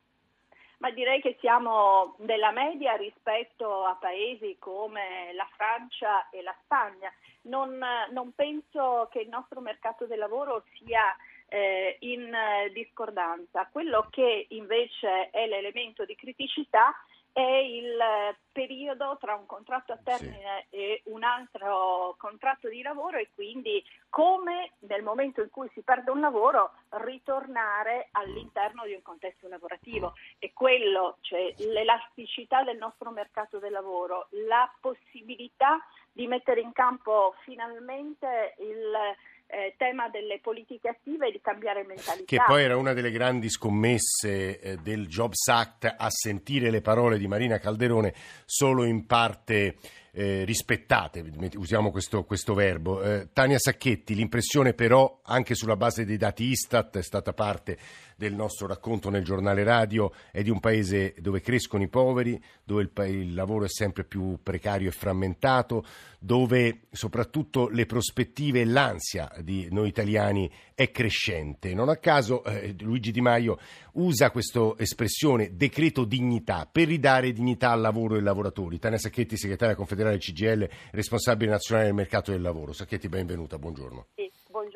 Ma 0.82 0.90
direi 0.90 1.20
che 1.20 1.36
siamo 1.38 2.16
nella 2.18 2.50
media 2.50 2.96
rispetto 2.96 3.84
a 3.84 3.94
paesi 3.94 4.56
come 4.58 5.32
la 5.32 5.48
Francia 5.54 6.28
e 6.30 6.42
la 6.42 6.54
Spagna. 6.64 7.08
Non, 7.42 7.78
non 8.10 8.34
penso 8.34 9.08
che 9.12 9.20
il 9.20 9.28
nostro 9.28 9.60
mercato 9.60 10.06
del 10.06 10.18
lavoro 10.18 10.64
sia 10.72 11.16
eh, 11.46 11.98
in 12.00 12.34
discordanza. 12.72 13.68
Quello 13.70 14.08
che 14.10 14.46
invece 14.48 15.30
è 15.30 15.46
l'elemento 15.46 16.04
di 16.04 16.16
criticità 16.16 16.92
è 17.32 17.40
il 17.40 17.98
periodo 18.52 19.16
tra 19.18 19.34
un 19.34 19.46
contratto 19.46 19.92
a 19.92 19.98
termine 20.02 20.66
sì. 20.68 20.76
e 20.76 21.02
un 21.06 21.22
altro 21.22 22.14
contratto 22.18 22.68
di 22.68 22.82
lavoro 22.82 23.16
e 23.16 23.30
quindi 23.34 23.82
come 24.10 24.72
nel 24.80 25.02
momento 25.02 25.40
in 25.40 25.48
cui 25.48 25.70
si 25.72 25.80
perde 25.80 26.10
un 26.10 26.20
lavoro 26.20 26.72
ritornare 26.90 28.08
all'interno 28.12 28.84
di 28.84 28.92
un 28.92 29.00
contesto 29.00 29.48
lavorativo 29.48 30.12
e 30.38 30.52
quello, 30.52 31.16
cioè 31.22 31.54
l'elasticità 31.56 32.62
del 32.62 32.76
nostro 32.76 33.10
mercato 33.10 33.58
del 33.58 33.72
lavoro, 33.72 34.26
la 34.46 34.70
possibilità 34.80 35.78
di 36.12 36.26
mettere 36.26 36.60
in 36.60 36.72
campo 36.72 37.34
finalmente 37.44 38.54
il 38.58 38.94
eh, 39.52 39.74
tema 39.76 40.08
delle 40.08 40.40
politiche 40.40 40.88
attive 40.88 41.28
e 41.28 41.32
di 41.32 41.40
cambiare 41.42 41.84
mentalità. 41.84 42.24
Che 42.24 42.42
poi 42.46 42.62
era 42.62 42.78
una 42.78 42.94
delle 42.94 43.10
grandi 43.10 43.50
scommesse 43.50 44.58
eh, 44.58 44.76
del 44.76 45.06
Jobs 45.06 45.46
Act 45.48 45.94
a 45.94 46.08
sentire 46.08 46.70
le 46.70 46.80
parole 46.80 47.18
di 47.18 47.26
Marina 47.26 47.58
Calderone 47.58 48.14
solo 48.46 48.84
in 48.84 49.04
parte 49.04 49.76
eh, 50.14 50.44
rispettate, 50.44 51.24
usiamo 51.56 51.90
questo, 51.90 52.24
questo 52.24 52.54
verbo. 52.54 53.02
Eh, 53.02 53.28
Tania 53.32 53.58
Sacchetti, 53.58 54.14
l'impressione 54.14 54.72
però 54.72 55.20
anche 55.22 55.54
sulla 55.54 55.76
base 55.76 56.04
dei 56.04 56.16
dati 56.16 56.44
Istat 56.44 56.98
è 56.98 57.02
stata 57.02 57.32
parte 57.32 57.78
del 58.22 58.34
nostro 58.34 58.68
racconto 58.68 59.10
nel 59.10 59.24
giornale 59.24 59.64
radio 59.64 60.12
è 60.30 60.42
di 60.42 60.50
un 60.50 60.60
paese 60.60 61.14
dove 61.18 61.40
crescono 61.40 61.82
i 61.82 61.88
poveri, 61.88 62.40
dove 62.62 62.82
il, 62.82 62.90
pa- 62.90 63.04
il, 63.04 63.34
lavoro 63.34 63.64
è 63.64 63.68
sempre 63.68 64.04
più 64.04 64.38
precario 64.40 64.88
e 64.88 64.92
frammentato, 64.92 65.84
dove 66.20 66.82
soprattutto 66.92 67.68
le 67.68 67.84
prospettive 67.84 68.60
e 68.60 68.64
l'ansia 68.64 69.28
di 69.40 69.66
noi 69.72 69.88
italiani 69.88 70.48
è 70.72 70.92
crescente. 70.92 71.74
Non 71.74 71.88
a 71.88 71.96
caso 71.96 72.44
eh, 72.44 72.76
Luigi 72.78 73.10
Di 73.10 73.20
Maio 73.20 73.58
usa 73.94 74.30
questa 74.30 74.72
espressione 74.76 75.56
decreto 75.56 76.04
dignità 76.04 76.68
per 76.70 76.86
ridare 76.86 77.32
dignità 77.32 77.72
al 77.72 77.80
lavoro 77.80 78.14
e 78.14 78.18
ai 78.18 78.22
lavoratori. 78.22 78.78
Tania 78.78 78.98
Sacchetti, 78.98 79.36
segretaria 79.36 79.74
confederale 79.74 80.18
CGL, 80.18 80.68
responsabile 80.92 81.50
nazionale 81.50 81.88
del 81.88 81.96
mercato 81.96 82.30
del 82.30 82.40
lavoro. 82.40 82.72
Sacchetti, 82.72 83.08
benvenuta, 83.08 83.58
buongiorno. 83.58 84.06
Sì 84.14 84.30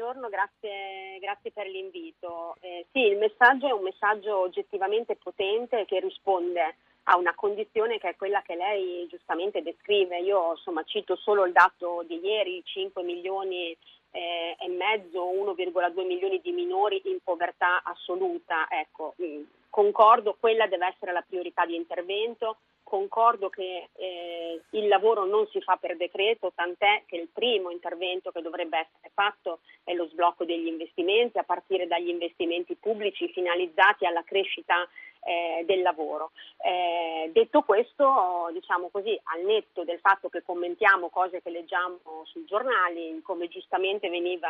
buongiorno, 0.06 0.28
grazie, 0.28 1.18
grazie 1.18 1.50
per 1.50 1.66
l'invito. 1.66 2.54
Eh, 2.60 2.86
sì, 2.92 3.00
il 3.00 3.18
messaggio 3.18 3.66
è 3.66 3.72
un 3.72 3.82
messaggio 3.82 4.38
oggettivamente 4.38 5.16
potente 5.16 5.84
che 5.84 5.98
risponde 5.98 6.76
a 7.04 7.16
una 7.16 7.34
condizione 7.34 7.98
che 7.98 8.10
è 8.10 8.16
quella 8.16 8.40
che 8.42 8.54
lei 8.54 9.08
giustamente 9.08 9.62
descrive. 9.62 10.20
Io 10.20 10.52
insomma, 10.52 10.84
cito 10.84 11.16
solo 11.16 11.44
il 11.44 11.52
dato 11.52 12.04
di 12.06 12.20
ieri, 12.22 12.62
5 12.64 13.02
milioni 13.02 13.76
eh, 14.12 14.56
e 14.56 14.68
mezzo, 14.68 15.24
1,2 15.24 16.06
milioni 16.06 16.40
di 16.40 16.52
minori 16.52 17.02
in 17.06 17.18
povertà 17.24 17.82
assoluta. 17.82 18.68
Ecco, 18.70 19.14
mh, 19.16 19.24
mm, 19.24 19.42
concordo, 19.70 20.36
quella 20.38 20.68
deve 20.68 20.86
essere 20.86 21.10
la 21.10 21.24
priorità 21.26 21.66
di 21.66 21.74
intervento 21.74 22.58
concordo 22.86 23.48
che 23.48 23.88
eh, 23.96 24.60
il 24.70 24.86
lavoro 24.86 25.24
non 25.24 25.48
si 25.48 25.60
fa 25.60 25.76
per 25.76 25.96
decreto, 25.96 26.52
tant'è 26.54 27.02
che 27.06 27.16
il 27.16 27.28
primo 27.32 27.70
intervento 27.70 28.30
che 28.30 28.42
dovrebbe 28.42 28.78
essere 28.78 29.10
fatto 29.12 29.58
è 29.82 29.92
lo 29.92 30.06
sblocco 30.06 30.44
degli 30.44 30.68
investimenti, 30.68 31.36
a 31.36 31.42
partire 31.42 31.88
dagli 31.88 32.08
investimenti 32.08 32.76
pubblici 32.76 33.28
finalizzati 33.32 34.06
alla 34.06 34.22
crescita 34.22 34.88
eh, 35.26 35.64
del 35.66 35.82
lavoro. 35.82 36.30
Eh, 36.58 37.30
detto 37.32 37.62
questo, 37.62 38.48
diciamo 38.52 38.88
così, 38.90 39.18
al 39.24 39.42
netto 39.42 39.82
del 39.82 39.98
fatto 39.98 40.28
che 40.28 40.42
commentiamo 40.42 41.08
cose 41.08 41.42
che 41.42 41.50
leggiamo 41.50 41.98
sui 42.24 42.44
giornali, 42.44 43.20
come 43.22 43.48
giustamente 43.48 44.08
veniva, 44.08 44.48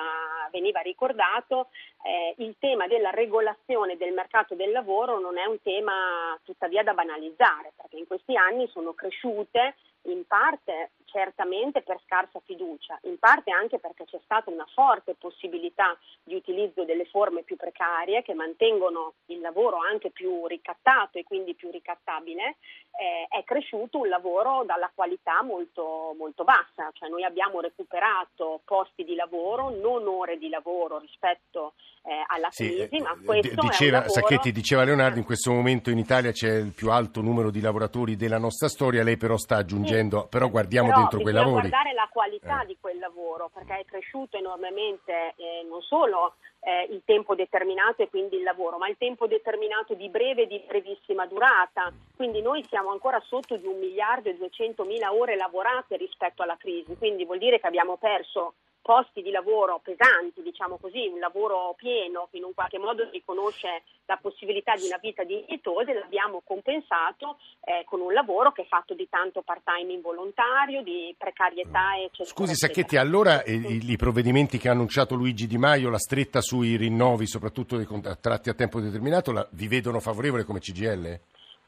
veniva 0.53 0.81
ricordato, 0.81 1.69
eh, 2.05 2.35
il 2.39 2.57
tema 2.59 2.87
della 2.87 3.11
regolazione 3.11 3.97
del 3.97 4.13
mercato 4.13 4.55
del 4.55 4.71
lavoro 4.71 5.19
non 5.19 5.39
è 5.39 5.47
un 5.47 5.61
tema 5.63 6.39
tuttavia 6.45 6.83
da 6.83 6.93
banalizzare, 6.93 7.73
perché 7.75 7.97
in 7.97 8.07
questi 8.07 8.37
anni 8.37 8.69
sono 8.69 8.93
cresciute 8.93 9.77
in 10.03 10.27
parte 10.27 10.91
certamente 11.17 11.81
per 11.81 11.99
scarsa 12.05 12.41
fiducia, 12.45 12.99
in 13.05 13.19
parte 13.19 13.51
anche 13.51 13.79
perché 13.79 14.05
c'è 14.05 14.21
stata 14.23 14.51
una 14.51 14.67
forte 14.75 15.15
possibilità 15.15 15.97
di 16.23 16.35
utilizzo 16.35 16.85
delle 16.85 17.07
forme 17.07 17.43
più 17.43 17.57
precarie 17.57 18.21
che 18.21 18.35
mantengono 18.35 19.15
il 19.27 19.41
lavoro 19.41 19.79
anche 19.79 20.11
più 20.11 20.47
ricattato 20.47 21.17
e 21.17 21.25
quindi 21.25 21.55
più 21.55 21.71
ricattabile, 21.71 22.57
eh, 23.01 23.27
è 23.31 23.45
cresciuto 23.45 24.01
un 24.01 24.09
lavoro 24.09 24.65
dalla 24.67 24.91
qualità 24.95 25.43
molto, 25.43 26.15
molto 26.19 26.45
bassa, 26.45 26.91
cioè 26.93 27.09
noi 27.09 27.25
abbiamo 27.25 27.61
recuperato 27.61 28.61
posti 28.67 29.03
di 29.03 29.15
lavoro, 29.15 29.71
non 29.71 30.07
ore 30.07 30.37
di 30.37 30.51
lavoro 30.51 30.99
rispetto 30.99 31.73
eh, 32.03 32.25
alla 32.27 32.49
sì, 32.51 32.69
crisi, 32.69 33.03
ma 33.03 33.13
eh, 33.13 33.25
questo 33.25 33.61
diceva, 33.63 33.99
lavoro... 33.99 34.13
Sacchetti 34.13 34.53
diceva 34.53 34.85
Leonardo, 34.85 35.19
in 35.19 35.25
questo 35.25 35.51
momento 35.51 35.91
in 35.91 35.99
Italia 35.99 36.31
c'è 36.31 36.57
il 36.57 36.73
più 36.73 36.91
alto 36.91 37.23
numero 37.23 37.51
di 37.51 37.61
lavoratori 37.61 38.17
della 38.17 38.39
nostra 38.39 38.69
storia, 38.69 39.03
lei 39.03 39.17
però 39.17 39.37
sta 39.37 39.57
aggiungendo, 39.57 40.21
sì, 40.23 40.27
però 40.29 40.49
guardiamo 40.49 40.89
però 40.89 41.06
dentro 41.09 41.21
quei 41.21 41.35
lavori. 41.35 41.69
guardare 41.69 41.93
la 41.93 42.09
qualità 42.13 42.63
eh. 42.63 42.67
di 42.67 42.77
quel 42.81 42.99
lavoro, 42.99 43.51
perché 43.53 43.79
è 43.79 43.85
cresciuto 43.85 44.37
enormemente 44.37 45.35
eh, 45.37 45.67
non 45.69 45.81
solo 45.83 46.35
eh, 46.61 46.89
il 46.91 47.03
tempo 47.05 47.35
determinato 47.35 48.03
e 48.03 48.09
quindi 48.09 48.37
il 48.37 48.43
lavoro, 48.43 48.79
ma 48.79 48.89
il 48.89 48.97
tempo 48.99 49.27
determinato 49.27 49.95
di 49.95 50.09
breve 50.09 50.43
e 50.43 50.47
di 50.47 50.63
brevissima 50.67 51.27
durata. 51.27 51.93
Quindi 52.15 52.43
noi 52.43 52.65
siamo 52.69 52.91
ancora 52.91 53.21
sotto 53.27 53.57
di 53.57 53.67
un 53.67 53.79
miliardo 53.79 54.29
e 54.29 54.37
duecentomila 54.37 55.13
ore 55.13 55.37
lavorate 55.37 55.97
rispetto 55.97 56.43
alla 56.43 56.57
crisi, 56.57 56.97
quindi 56.97 57.25
vuol 57.25 57.39
dire 57.39 57.61
che 57.61 57.67
abbiamo 57.67 57.97
perso 57.97 58.55
posti 58.87 59.21
di 59.21 59.33
lavoro 59.33 59.81
pesanti, 59.83 60.43
diciamo 60.43 60.77
così, 60.77 61.11
un 61.13 61.19
lavoro 61.19 61.75
pieno 61.77 62.29
che 62.31 62.37
in 62.37 62.45
un 62.45 62.55
qualche 62.55 62.79
modo 62.79 63.09
riconosce 63.11 63.83
la 64.05 64.17
possibilità 64.17 64.77
di 64.77 64.87
una 64.87 64.99
vita 65.03 65.25
dignitosa 65.25 65.91
e 65.91 65.95
l'abbiamo 65.95 66.41
compensato 66.45 67.39
eh, 67.65 67.83
con 67.85 68.01
un 68.01 68.13
lavoro 68.13 68.53
che 68.53 68.63
è 68.63 68.67
fatto 68.67 68.95
di 68.95 69.09
tanto 69.11 69.43
part-time 69.43 69.93
involontario, 69.93 70.85
di 70.85 71.13
precarietà 71.19 71.97
eccetera. 71.99 72.29
Scusi 72.29 72.55
Sacchetti, 72.55 72.97
allora 72.97 73.43
eh, 73.43 73.55
i, 73.55 73.91
i, 73.91 73.97
provvedimenti 73.97 74.57
che 74.57 74.69
ha 74.69 74.73
annunciato 74.73 75.17
Luigi 75.17 75.49
Di 75.49 75.59
Maio, 75.59 75.91
la 75.91 75.99
stretta 75.99 76.41
sui 76.41 76.77
rinnovi, 76.77 77.27
soprattutto 77.27 77.77
dei 77.77 77.87
contratti 77.87 78.51
a 78.51 78.55
tempo 78.55 78.79
determinato, 78.79 79.33
la, 79.33 79.45
vi 79.51 79.67
vedono 79.67 79.99
favorevole 79.99 80.45
come 80.45 80.61
CGL? 80.61 81.19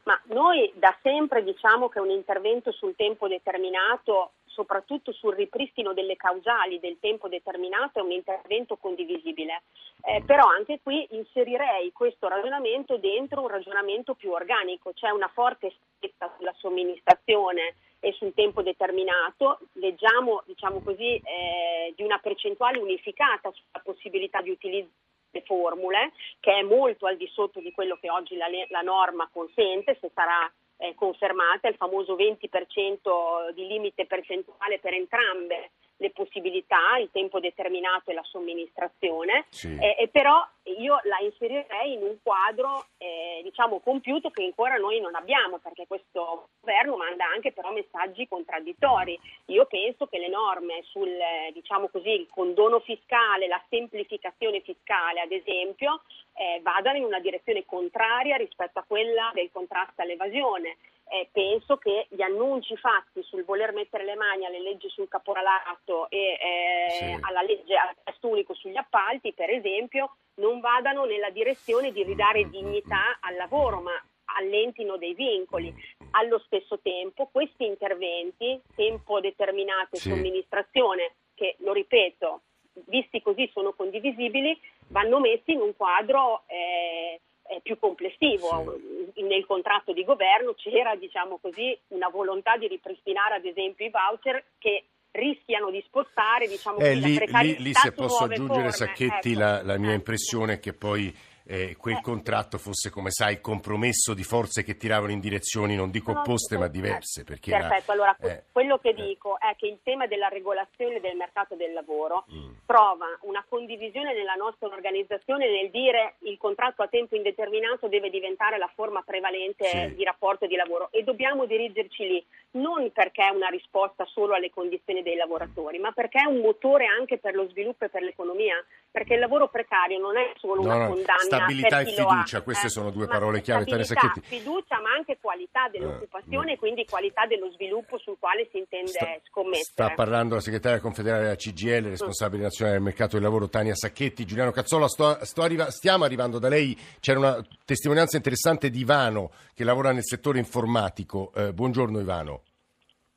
Ma 0.03 0.17
noi 0.27 0.71
da 0.75 0.95
sempre 1.03 1.43
diciamo 1.43 1.89
che 1.89 1.99
un 1.99 2.09
intervento 2.09 2.71
sul 2.71 2.95
tempo 2.95 3.27
determinato 3.27 4.31
soprattutto 4.59 5.13
sul 5.13 5.35
ripristino 5.35 5.93
delle 5.93 6.17
causali 6.17 6.81
del 6.81 6.97
tempo 6.99 7.29
determinato 7.29 7.99
è 7.99 8.01
un 8.01 8.11
intervento 8.11 8.75
condivisibile. 8.75 9.61
Eh, 10.03 10.21
però 10.25 10.47
anche 10.47 10.81
qui 10.83 11.07
inserirei 11.11 11.93
questo 11.93 12.27
ragionamento 12.27 12.97
dentro 12.97 13.41
un 13.41 13.47
ragionamento 13.47 14.15
più 14.15 14.31
organico, 14.31 14.91
c'è 14.93 15.11
una 15.11 15.29
forte 15.29 15.73
stretta 15.95 16.33
sulla 16.37 16.53
somministrazione 16.57 17.75
e 18.01 18.11
sul 18.13 18.33
tempo 18.33 18.61
determinato, 18.61 19.59
leggiamo 19.73 20.43
diciamo 20.45 20.81
così, 20.81 21.15
eh, 21.15 21.93
di 21.95 22.03
una 22.03 22.19
percentuale 22.19 22.79
unificata 22.79 23.51
sulla 23.51 23.81
possibilità 23.81 24.41
di 24.41 24.49
utilizzo 24.49 24.91
delle 25.31 25.45
formule, 25.45 26.11
che 26.41 26.51
è 26.51 26.61
molto 26.63 27.05
al 27.05 27.15
di 27.15 27.29
sotto 27.31 27.61
di 27.61 27.71
quello 27.71 27.97
che 27.99 28.09
oggi 28.09 28.35
la, 28.35 28.47
la 28.69 28.81
norma 28.81 29.29
consente, 29.31 29.97
se 30.01 30.11
sarà 30.13 30.51
eh, 30.79 30.95
confermata, 30.95 31.67
il 31.67 31.75
famoso 31.75 32.15
20% 32.15 33.51
di 33.53 33.67
limite 33.67 34.05
percentuale 34.05 34.79
per 34.79 34.93
entrambe 34.93 35.71
le 35.99 36.11
possibilità, 36.11 36.97
il 36.97 37.09
tempo 37.11 37.39
determinato 37.39 38.09
e 38.09 38.13
la 38.13 38.23
somministrazione, 38.23 39.45
sì. 39.49 39.77
eh, 39.79 39.95
e 39.99 40.07
però 40.07 40.45
io 40.77 40.99
la 41.03 41.19
inserirei 41.19 41.93
in 41.93 42.03
un 42.03 42.17
quadro 42.23 42.85
eh, 42.97 43.41
diciamo 43.43 43.79
compiuto 43.79 44.29
che 44.29 44.43
ancora 44.43 44.75
noi 44.75 44.99
non 45.01 45.15
abbiamo 45.15 45.57
perché 45.57 45.87
questo 45.87 46.49
governo 46.61 46.95
manda 46.95 47.25
anche 47.25 47.51
però 47.51 47.71
messaggi 47.71 48.27
contraddittori. 48.27 49.19
Io 49.47 49.65
penso 49.65 50.07
che 50.07 50.19
le 50.19 50.29
norme 50.29 50.83
sul 50.83 51.09
diciamo 51.51 51.89
così, 51.89 52.09
il 52.09 52.27
condono 52.29 52.79
fiscale, 52.79 53.47
la 53.47 53.61
semplificazione 53.69 54.61
fiscale 54.61 55.21
ad 55.21 55.31
esempio 55.31 56.01
eh, 56.33 56.61
vadano 56.61 56.97
in 56.97 57.03
una 57.03 57.19
direzione 57.19 57.65
contraria 57.65 58.37
rispetto 58.37 58.79
a 58.79 58.85
quella 58.87 59.31
del 59.33 59.49
contrasto 59.51 60.01
all'evasione 60.01 60.77
eh, 61.09 61.27
penso 61.31 61.77
che 61.77 62.07
gli 62.09 62.21
annunci 62.21 62.77
fatti 62.77 63.23
sul 63.23 63.43
voler 63.43 63.73
mettere 63.73 64.05
le 64.05 64.15
mani 64.15 64.45
alle 64.45 64.61
leggi 64.61 64.87
sul 64.89 65.07
caporalato 65.07 66.09
e 66.09 66.37
eh, 66.39 66.89
sì. 66.91 67.17
alla 67.21 67.41
legge 67.41 67.75
al 67.75 67.95
testo 68.03 68.27
unico 68.27 68.53
sugli 68.53 68.77
appalti, 68.77 69.33
per 69.33 69.49
esempio, 69.49 70.17
non 70.35 70.59
vadano 70.59 71.05
nella 71.05 71.31
direzione 71.31 71.91
di 71.91 72.03
ridare 72.03 72.49
dignità 72.49 73.17
al 73.21 73.35
lavoro, 73.35 73.81
ma 73.81 74.01
allentino 74.37 74.97
dei 74.97 75.15
vincoli. 75.15 75.73
Allo 76.11 76.39
stesso 76.45 76.79
tempo 76.79 77.27
questi 77.31 77.65
interventi, 77.65 78.59
tempo 78.75 79.19
determinato 79.19 79.95
e 79.95 79.99
sì. 79.99 80.09
somministrazione, 80.09 81.15
che 81.33 81.55
lo 81.59 81.73
ripeto, 81.73 82.41
visti 82.85 83.21
così 83.21 83.49
sono 83.51 83.73
condivisibili, 83.73 84.59
vanno 84.89 85.19
messi 85.19 85.53
in 85.53 85.61
un 85.61 85.75
quadro 85.75 86.43
eh, 86.47 87.19
più 87.61 87.77
complessivo. 87.79 88.77
Sì. 89.13 89.21
Nel 89.23 89.45
contratto 89.45 89.93
di 89.93 90.03
governo 90.03 90.53
c'era, 90.53 90.95
diciamo 90.95 91.39
così, 91.41 91.77
una 91.89 92.09
volontà 92.09 92.57
di 92.57 92.67
ripristinare 92.67 93.35
ad 93.35 93.45
esempio 93.45 93.85
i 93.85 93.89
voucher 93.89 94.43
che 94.57 94.85
rischiano 95.11 95.71
di 95.71 95.83
spostare 95.85 96.47
diciamo, 96.47 96.77
eh, 96.77 96.93
lì, 96.93 97.17
lì, 97.17 97.55
lì 97.57 97.73
se 97.73 97.91
posso 97.91 98.25
aggiungere 98.25 98.69
forme. 98.69 98.71
Sacchetti 98.71 99.31
ecco. 99.31 99.39
la, 99.39 99.63
la, 99.63 99.77
mia 99.77 99.89
ecco. 99.89 99.97
impressione 99.97 100.53
è 100.53 100.59
che 100.59 100.73
poi 100.73 101.13
eh, 101.49 101.75
quel 101.77 101.99
contratto 102.01 102.59
fosse, 102.59 102.91
come 102.91 103.09
sai, 103.09 103.41
compromesso 103.41 104.13
di 104.13 104.23
forze 104.23 104.63
che 104.63 104.77
tiravano 104.77 105.11
in 105.11 105.19
direzioni 105.19 105.75
non 105.75 105.89
dico 105.89 106.11
opposte 106.11 106.59
ma 106.59 106.67
diverse. 106.67 107.23
Perfetto, 107.23 107.49
era, 107.49 107.81
allora 107.87 108.15
eh, 108.21 108.43
quello 108.51 108.77
che 108.77 108.89
eh. 108.89 108.93
dico 108.93 109.39
è 109.39 109.55
che 109.55 109.65
il 109.65 109.79
tema 109.81 110.05
della 110.05 110.27
regolazione 110.27 110.99
del 110.99 111.15
mercato 111.15 111.55
del 111.55 111.73
lavoro 111.73 112.25
mm. 112.31 112.51
trova 112.67 113.07
una 113.21 113.43
condivisione 113.49 114.13
nella 114.13 114.35
nostra 114.35 114.67
organizzazione 114.67 115.49
nel 115.49 115.71
dire 115.71 116.17
il 116.19 116.37
contratto 116.37 116.83
a 116.83 116.87
tempo 116.87 117.15
indeterminato 117.15 117.87
deve 117.87 118.11
diventare 118.11 118.59
la 118.59 118.69
forma 118.75 119.01
prevalente 119.01 119.65
sì. 119.65 119.95
di 119.95 120.03
rapporto 120.03 120.45
di 120.45 120.55
lavoro 120.55 120.89
e 120.91 121.01
dobbiamo 121.01 121.45
dirigerci 121.45 122.07
lì, 122.07 122.25
non 122.51 122.91
perché 122.91 123.25
è 123.25 123.33
una 123.33 123.47
risposta 123.47 124.05
solo 124.05 124.35
alle 124.35 124.51
condizioni 124.51 125.01
dei 125.01 125.15
lavoratori, 125.15 125.79
ma 125.79 125.91
perché 125.93 126.19
è 126.19 126.27
un 126.27 126.41
motore 126.41 126.85
anche 126.85 127.17
per 127.17 127.33
lo 127.33 127.47
sviluppo 127.49 127.85
e 127.85 127.89
per 127.89 128.03
l'economia, 128.03 128.63
perché 128.91 129.15
il 129.15 129.19
lavoro 129.19 129.47
precario 129.49 129.97
non 129.97 130.15
è 130.15 130.31
solo 130.37 130.61
no, 130.61 130.75
una 130.75 130.87
condanna 130.87 131.38
stabilità 131.39 131.79
e 131.79 131.85
fiducia, 131.85 132.41
queste 132.41 132.65
ma, 132.65 132.69
sono 132.69 132.89
due 132.91 133.07
parole 133.07 133.41
chiave. 133.41 133.83
Sacchetti. 133.83 134.21
Fiducia, 134.21 134.79
ma 134.81 134.91
anche 134.91 135.17
qualità 135.21 135.67
dell'occupazione 135.69 136.51
e 136.51 136.55
uh, 136.55 136.57
quindi 136.57 136.85
qualità 136.85 137.25
dello 137.25 137.51
sviluppo 137.51 137.97
sul 137.97 138.17
quale 138.19 138.47
si 138.51 138.57
intende 138.57 138.89
sta, 138.89 139.07
scommettere. 139.23 139.63
Sta 139.63 139.93
parlando 139.93 140.35
la 140.35 140.41
segretaria 140.41 140.79
confederale 140.79 141.23
della 141.23 141.35
CGL, 141.35 141.89
responsabile 141.89 142.43
nazionale 142.43 142.77
del 142.77 142.85
mercato 142.85 143.13
del 143.13 143.23
lavoro 143.23 143.47
Tania 143.47 143.75
Sacchetti. 143.75 144.25
Giuliano 144.25 144.51
Cazzola, 144.51 144.87
sto, 144.87 145.17
sto 145.23 145.41
arriva, 145.41 145.69
stiamo 145.71 146.03
arrivando 146.03 146.39
da 146.39 146.49
lei, 146.49 146.77
c'era 146.99 147.19
una 147.19 147.45
testimonianza 147.65 148.17
interessante 148.17 148.69
di 148.69 148.79
Ivano 148.79 149.31
che 149.53 149.63
lavora 149.63 149.91
nel 149.91 150.05
settore 150.05 150.39
informatico. 150.39 151.31
Eh, 151.35 151.53
buongiorno 151.53 151.99
Ivano. 151.99 152.41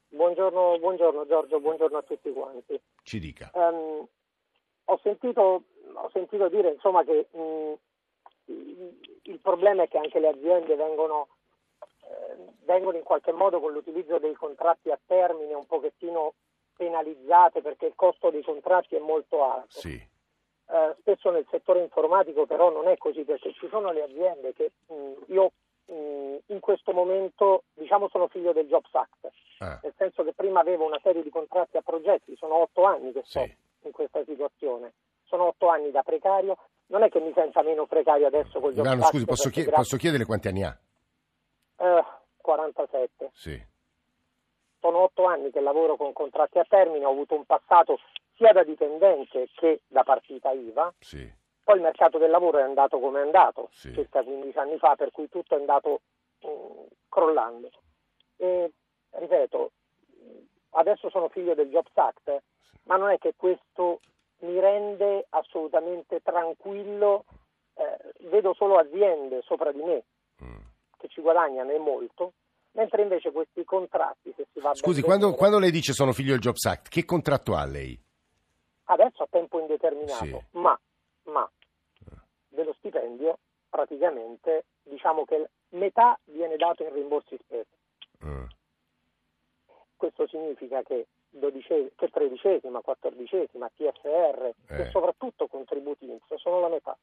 Buongiorno, 0.09 0.79
buongiorno, 0.79 1.27
Giorgio, 1.27 1.61
buongiorno 1.61 1.99
a 1.99 2.03
tutti 2.03 2.31
quanti. 2.33 2.81
Ci 3.03 3.19
dica. 3.19 3.51
Um, 3.55 4.07
ho, 4.85 5.01
sentito, 5.03 5.41
ho, 5.95 6.11
sentito, 6.13 6.49
dire 6.49 6.73
insomma, 6.73 7.03
che 7.03 7.27
mh, 7.33 7.41
mm, 7.41 7.73
il 9.23 9.39
problema 9.41 9.85
è 9.85 9.89
che 9.89 9.99
anche 9.99 10.19
le 10.19 10.29
aziende 10.29 10.75
vengono, 10.75 11.29
eh, 11.81 12.37
vengono 12.65 12.97
in 12.97 13.05
qualche 13.05 13.33
modo 13.33 13.61
con 13.61 13.73
l'utilizzo 13.73 14.19
dei 14.19 14.35
contratti 14.35 14.91
a 14.91 14.99
termine 15.07 15.55
un 15.55 15.67
pochettino 15.67 16.35
penalizzate 16.77 17.61
perché 17.63 17.87
il 17.87 17.95
costo 17.95 18.31
dei 18.31 18.43
contratti 18.43 18.97
è 18.97 19.01
molto 19.01 19.45
alto. 19.45 19.81
Sì. 19.81 20.11
Eh, 20.73 20.97
spesso 21.01 21.31
nel 21.31 21.47
settore 21.51 21.81
informatico 21.81 22.47
però 22.47 22.71
non 22.71 22.89
è 22.89 22.97
così 22.97 23.25
perché 23.25 23.53
ci 23.53 23.69
sono 23.69 23.93
le 23.93 24.03
aziende 24.03 24.55
che 24.55 24.73
mh, 24.87 24.95
mm, 24.95 25.13
io 25.27 25.53
mh, 25.87 26.37
in 26.47 26.61
questo 26.61 26.93
momento 26.93 27.65
diciamo 27.75 28.09
sono 28.09 28.29
figlio 28.29 28.53
del 28.53 28.69
Jobs 28.69 28.95
Act, 28.95 29.31
ah. 29.59 29.79
nel 29.83 29.93
senso 29.97 30.25
che 30.25 30.33
prima 30.33 30.61
avevo 30.61 30.87
una 30.87 31.01
serie 31.03 31.23
di 31.23 31.31
contratti 31.31 31.77
a 31.77 31.83
progetti, 31.83 32.37
sono 32.37 32.55
otto 32.55 32.85
anni 32.85 33.13
che 33.13 33.23
sto 33.25 33.41
sì. 33.41 33.57
in 33.83 33.93
questa 33.93 34.25
situazione, 34.25 34.95
sono 35.25 35.49
otto 35.49 35.69
anni 35.69 35.91
da 35.91 36.03
precario, 36.03 36.57
non 36.93 37.03
è 37.03 37.09
che 37.09 37.21
mi 37.21 37.33
senta 37.35 37.63
meno 37.63 37.87
precario 37.87 38.27
adesso 38.27 38.61
con 38.61 38.73
Ivano, 38.73 39.03
Act. 39.03 39.11
Scusi, 39.11 39.25
posso, 39.25 39.49
chied- 39.49 39.73
posso, 39.73 39.97
chiedere 39.97 40.25
quanti 40.25 40.49
anni 40.49 40.63
ha? 40.63 40.79
Eh, 41.77 42.05
47. 42.37 43.31
Sì. 43.33 43.61
Sono 44.79 44.99
otto 44.99 45.25
anni 45.25 45.51
che 45.51 45.61
lavoro 45.61 45.97
con 45.97 46.13
contratti 46.13 46.59
a 46.59 46.67
termine, 46.69 47.05
ho 47.05 47.11
avuto 47.11 47.35
un 47.35 47.45
passato 47.45 47.99
sia 48.37 48.53
da 48.53 48.63
dipendente 48.63 49.49
che 49.55 49.81
da 49.89 50.03
partita 50.03 50.51
IVA. 50.51 50.93
Sì 50.99 51.41
poi 51.65 51.77
il 51.77 51.83
mercato 51.83 52.19
del 52.19 52.31
lavoro 52.31 52.59
è 52.59 52.63
andato 52.63 52.99
come 52.99 53.21
è 53.21 53.23
andato, 53.23 53.69
sì. 53.71 53.93
circa 53.93 54.23
15 54.23 54.59
anni 54.59 54.79
fa, 54.79 54.97
per 54.97 55.13
cui 55.13 55.29
tutto 55.29 55.55
è 55.55 55.59
andato 55.59 56.01
mh, 56.41 56.49
mm, 56.49 56.87
crollando. 57.09 57.71
E, 58.37 58.73
ripeto, 59.11 59.71
adesso 60.71 61.09
sono 61.09 61.29
figlio 61.29 61.55
del 61.55 61.71
Jobs 61.71 61.93
Act, 61.95 62.43
ma 62.85 62.97
non 62.97 63.11
è 63.11 63.19
che 63.19 63.35
questo 63.37 64.01
mi 64.43 64.59
rende 64.61 65.27
assolutamente 65.31 66.21
tranquillo. 66.23 67.25
Eh, 67.75 68.29
vedo 68.29 68.55
solo 68.55 68.77
aziende 68.77 69.41
sopra 69.43 69.73
di 69.73 69.83
me 69.83 70.05
mm. 70.45 70.57
che 70.99 71.09
ci 71.09 71.23
guadagnano 71.23 71.71
e 71.71 71.79
molto, 71.79 72.33
mentre 72.73 73.03
invece 73.03 73.33
questi 73.33 73.65
contratti, 73.65 74.33
se 74.37 74.47
si 74.53 74.61
va 74.61 74.75
Scusi, 74.75 75.01
quando, 75.01 75.27
vedere, 75.27 75.39
quando, 75.39 75.59
lei 75.59 75.71
dice 75.71 75.95
sono 75.95 76.13
figlio 76.13 76.33
del 76.33 76.41
Jobs 76.41 76.65
Act, 76.67 76.89
che 76.89 77.05
contratto 77.05 77.55
ha 77.55 77.65
lei? 77.65 77.99
Adesso 78.85 79.23
a 79.23 79.27
tempo 79.31 79.59
indeterminato, 79.59 80.25
sì. 80.25 80.45
ma 80.51 80.79
ma 81.25 81.49
dello 82.49 82.75
stipendio 82.75 83.39
praticamente 83.69 84.65
diciamo 84.83 85.25
che 85.25 85.49
metà 85.71 86.19
viene 86.25 86.57
dato 86.57 86.83
in 86.83 86.93
rimborsi 86.93 87.39
spese. 87.43 87.69
Mm. 88.25 88.45
Questo 89.97 90.27
significa 90.29 90.83
che, 90.83 91.07
dodice, 91.33 91.93
che 91.97 92.09
tredicesima, 92.09 92.81
quattordicesima, 92.81 93.71
TFR 93.75 94.53
eh. 94.69 94.83
e 94.83 94.91
soprattutto 94.91 95.47
contributi 95.47 96.05
INPS 96.05 96.35
sono 96.37 96.61
la 96.61 96.69
metà. 96.69 96.97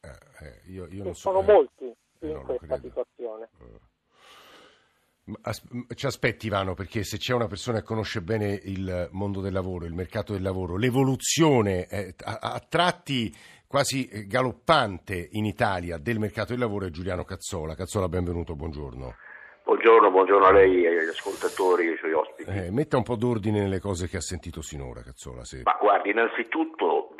Eh, 0.00 0.08
eh, 0.44 0.70
io, 0.70 0.86
io 0.88 1.04
so, 1.12 1.14
sono 1.14 1.40
eh, 1.40 1.52
molti 1.52 1.94
in 2.20 2.42
questa 2.44 2.78
situazione. 2.78 3.48
Mm. 3.62 3.74
Ci 5.94 6.06
aspetti 6.06 6.46
Ivano, 6.46 6.74
perché 6.74 7.04
se 7.04 7.16
c'è 7.18 7.34
una 7.34 7.46
persona 7.46 7.78
che 7.78 7.84
conosce 7.84 8.20
bene 8.20 8.52
il 8.64 9.08
mondo 9.12 9.40
del 9.40 9.52
lavoro, 9.52 9.84
il 9.84 9.94
mercato 9.94 10.32
del 10.32 10.42
lavoro, 10.42 10.76
l'evoluzione 10.76 11.86
eh, 11.86 12.14
a, 12.24 12.38
a, 12.40 12.58
tratti 12.58 13.32
quasi 13.68 14.26
galoppante 14.26 15.28
in 15.32 15.44
Italia 15.44 15.98
del 15.98 16.18
mercato 16.18 16.50
del 16.50 16.58
lavoro 16.58 16.86
è 16.86 16.90
Giuliano 16.90 17.22
Cazzola. 17.22 17.76
Cazzola, 17.76 18.08
benvenuto, 18.08 18.56
buongiorno. 18.56 19.14
Buongiorno, 19.62 20.10
buongiorno 20.10 20.46
a 20.46 20.52
lei, 20.52 20.86
agli 20.86 21.08
ascoltatori 21.08 21.86
e 21.86 21.90
ai 21.90 21.96
suoi 21.98 22.12
ospiti. 22.12 22.50
Eh, 22.50 22.70
metta 22.70 22.96
un 22.96 23.02
po' 23.02 23.16
d'ordine 23.16 23.60
nelle 23.60 23.80
cose 23.80 24.08
che 24.08 24.16
ha 24.16 24.20
sentito 24.20 24.62
sinora, 24.62 25.02
Cazzola. 25.02 25.44
Se... 25.44 25.62
Ma 25.64 25.76
guardi, 25.80 26.10
innanzitutto 26.10 27.14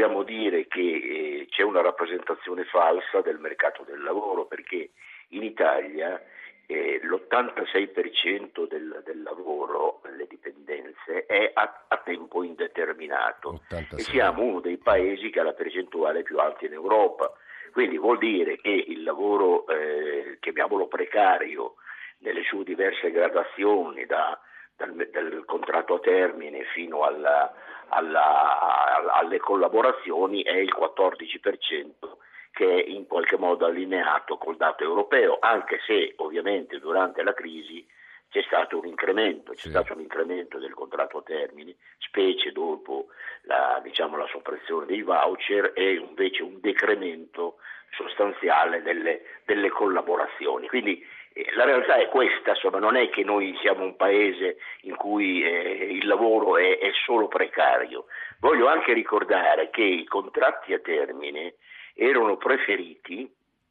dobbiamo 0.00 0.22
dire 0.22 0.66
che 0.66 0.80
eh, 0.80 1.46
c'è 1.50 1.62
una 1.62 1.82
rappresentazione 1.82 2.64
falsa 2.64 3.20
del 3.20 3.38
mercato 3.38 3.84
del 3.84 4.02
lavoro, 4.02 4.46
perché 4.46 4.90
in 5.30 5.42
Italia 5.42 6.22
eh, 6.66 7.00
l'86% 7.02 8.68
del, 8.68 9.02
del, 9.04 9.22
lavoro, 9.22 10.00
le 10.16 10.26
dipendenze, 10.28 11.26
è 11.26 11.50
a, 11.52 11.84
a 11.88 11.96
tempo 11.98 12.42
indeterminato 12.44 13.60
86. 13.68 13.98
e 13.98 14.02
siamo 14.02 14.42
uno 14.42 14.60
dei 14.60 14.78
paesi 14.78 15.30
che 15.30 15.40
ha 15.40 15.44
la 15.44 15.52
percentuale 15.52 16.22
più 16.22 16.38
alta 16.38 16.66
in 16.66 16.72
Europa. 16.72 17.32
Quindi 17.70 17.98
vuol 17.98 18.18
dire 18.18 18.56
che 18.56 18.70
il 18.70 19.02
lavoro, 19.02 19.66
eh, 19.68 20.38
chiamiamolo 20.40 20.86
precario, 20.86 21.74
nelle 22.18 22.42
sue 22.44 22.64
diverse 22.64 23.10
gradazioni, 23.10 24.04
da, 24.06 24.38
dal, 24.76 24.92
dal, 25.10 25.44
contratto 25.46 25.94
a 25.94 26.00
termine 26.00 26.64
fino 26.74 27.02
alla, 27.02 27.52
alla, 27.88 29.12
alle 29.14 29.38
collaborazioni, 29.38 30.42
è 30.42 30.56
il 30.56 30.74
14% 30.76 32.18
che 32.52 32.84
è 32.84 32.88
in 32.88 33.06
qualche 33.06 33.36
modo 33.36 33.64
allineato 33.64 34.36
col 34.36 34.56
dato 34.56 34.82
europeo, 34.82 35.38
anche 35.40 35.80
se 35.86 36.14
ovviamente 36.16 36.78
durante 36.78 37.22
la 37.22 37.32
crisi 37.32 37.86
c'è 38.30 38.42
stato 38.42 38.78
un 38.78 38.86
incremento, 38.86 39.52
c'è 39.52 39.58
sì. 39.58 39.68
stato 39.70 39.92
un 39.92 40.00
incremento 40.00 40.58
del 40.58 40.72
contratto 40.72 41.18
a 41.18 41.22
termine, 41.22 41.74
specie 41.98 42.52
dopo 42.52 43.06
la, 43.42 43.80
diciamo, 43.82 44.16
la 44.16 44.26
soppressione 44.28 44.86
dei 44.86 45.02
voucher 45.02 45.72
e 45.74 45.94
invece 45.94 46.42
un 46.42 46.60
decremento 46.60 47.56
sostanziale 47.90 48.82
delle, 48.82 49.22
delle 49.44 49.68
collaborazioni. 49.68 50.68
Quindi 50.68 51.04
eh, 51.32 51.52
la 51.54 51.64
realtà 51.64 51.96
è 51.96 52.08
questa, 52.08 52.50
insomma, 52.50 52.78
non 52.78 52.96
è 52.96 53.08
che 53.10 53.24
noi 53.24 53.56
siamo 53.60 53.82
un 53.82 53.96
paese 53.96 54.58
in 54.82 54.94
cui 54.94 55.42
eh, 55.42 55.88
il 55.90 56.06
lavoro 56.06 56.56
è, 56.56 56.78
è 56.78 56.90
solo 57.04 57.26
precario. 57.26 58.06
Voglio 58.38 58.68
anche 58.68 58.92
ricordare 58.92 59.70
che 59.70 59.82
i 59.82 60.04
contratti 60.04 60.72
a 60.72 60.78
termine 60.78 61.54
erano 61.94 62.36
preferiti, 62.36 63.28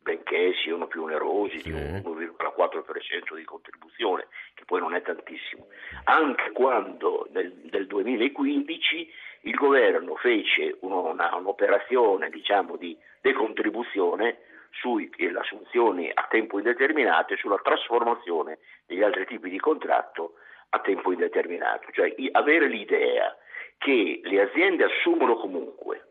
benché 0.10 0.54
siano 0.64 0.88
più 0.88 1.04
onerosi 1.04 1.60
sì. 1.60 1.72
di 1.72 1.78
1,4% 1.78 3.36
di 3.36 3.44
contribuzione, 3.44 4.28
che 4.56 4.66
poi 4.66 4.80
non 4.80 4.96
è 4.96 5.02
tantissimo, 5.04 5.68
anche 6.06 6.52
quando 6.52 7.28
nel, 7.32 7.54
nel 7.72 7.86
2015 7.86 9.14
il 9.42 9.54
governo 9.54 10.16
fece 10.16 10.78
una, 10.80 11.36
un'operazione 11.36 12.30
diciamo, 12.30 12.76
di 12.76 12.98
decontribuzione 13.22 14.40
sulle 14.72 15.10
assunzioni 15.40 16.10
a 16.12 16.26
tempo 16.30 16.58
indeterminato 16.58 17.34
e 17.34 17.38
sulla 17.38 17.60
trasformazione 17.62 18.58
degli 18.88 19.04
altri 19.04 19.26
tipi 19.26 19.50
di 19.50 19.60
contratto 19.60 20.34
a 20.70 20.80
tempo 20.80 21.12
indeterminato, 21.12 21.92
cioè 21.92 22.14
avere 22.32 22.68
l'idea 22.68 23.36
che 23.78 24.22
le 24.24 24.42
aziende 24.42 24.84
assumono 24.84 25.36
comunque 25.36 26.09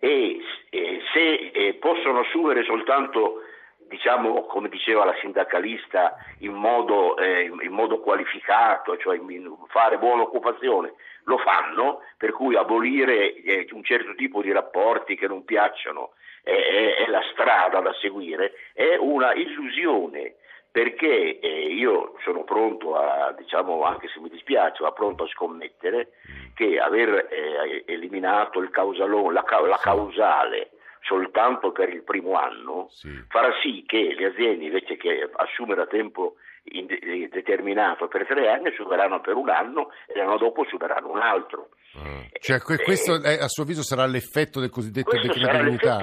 e 0.00 0.40
eh, 0.70 1.00
se 1.12 1.50
eh, 1.52 1.74
possono 1.74 2.20
assumere 2.20 2.64
soltanto 2.64 3.42
diciamo 3.86 4.44
come 4.46 4.68
diceva 4.68 5.04
la 5.04 5.16
sindacalista 5.20 6.14
in 6.38 6.52
modo, 6.52 7.16
eh, 7.18 7.42
in 7.42 7.72
modo 7.72 8.00
qualificato, 8.00 8.96
cioè 8.96 9.20
fare 9.66 9.98
buona 9.98 10.22
occupazione, 10.22 10.94
lo 11.24 11.38
fanno, 11.38 12.00
per 12.16 12.32
cui 12.32 12.56
abolire 12.56 13.34
eh, 13.34 13.68
un 13.72 13.82
certo 13.82 14.14
tipo 14.14 14.42
di 14.42 14.52
rapporti 14.52 15.16
che 15.16 15.26
non 15.26 15.44
piacciono 15.44 16.12
è, 16.42 16.50
è, 16.50 16.94
è 17.04 17.06
la 17.08 17.22
strada 17.32 17.80
da 17.80 17.92
seguire, 18.00 18.52
è 18.72 18.96
una 18.96 19.34
illusione 19.34 20.36
perché 20.72 21.40
eh, 21.40 21.72
io 21.72 22.14
sono 22.22 22.44
pronto 22.44 22.94
a, 22.96 23.32
diciamo, 23.36 23.82
anche 23.82 24.08
se 24.08 24.20
mi 24.20 24.28
dispiace, 24.28 24.82
ma 24.82 24.92
pronto 24.92 25.24
a 25.24 25.28
scommettere 25.28 26.12
che 26.54 26.78
aver 26.78 27.28
eh, 27.30 27.84
eliminato 27.86 28.60
causalone, 28.70 29.32
la, 29.32 29.44
la, 29.66 29.78
causale 29.80 30.70
soltanto 31.02 31.72
per 31.72 31.88
il 31.88 32.02
primo 32.02 32.38
anno 32.38 32.88
sì. 32.90 33.08
farà 33.28 33.50
sì 33.62 33.84
che 33.86 34.14
le 34.16 34.26
aziende 34.26 34.64
invece 34.66 34.96
che 34.96 35.28
assumere 35.36 35.82
a 35.82 35.86
tempo 35.86 36.34
determinato 36.62 38.06
per 38.06 38.26
tre 38.26 38.48
anni 38.48 38.72
superano 38.74 39.20
per 39.20 39.34
un 39.34 39.48
anno 39.48 39.90
e 40.06 40.16
l'anno 40.16 40.36
dopo 40.36 40.64
superano 40.64 41.10
un 41.10 41.18
altro. 41.18 41.70
Ah. 41.94 42.22
Cioè, 42.38 42.56
eh, 42.56 42.82
questo 42.84 43.20
eh, 43.22 43.42
a 43.42 43.48
suo 43.48 43.64
avviso 43.64 43.82
sarà 43.82 44.06
l'effetto 44.06 44.60
del 44.60 44.70
cosiddetto 44.70 45.10
decreto 45.10 45.38
sarà 45.40 45.58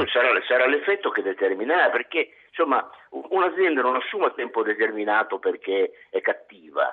sarà, 0.08 0.41
sarà 0.45 0.67
l'effetto 0.67 1.10
che 1.12 1.21
determinerà 1.21 1.89
perché 1.89 2.30
Insomma, 2.58 2.89
un'azienda 3.12 3.82
non 3.82 3.96
assume 3.96 4.26
a 4.26 4.32
tempo 4.32 4.63
determinato 4.63 5.38
perché 5.38 5.91
è 6.10 6.22
cattiva, 6.22 6.91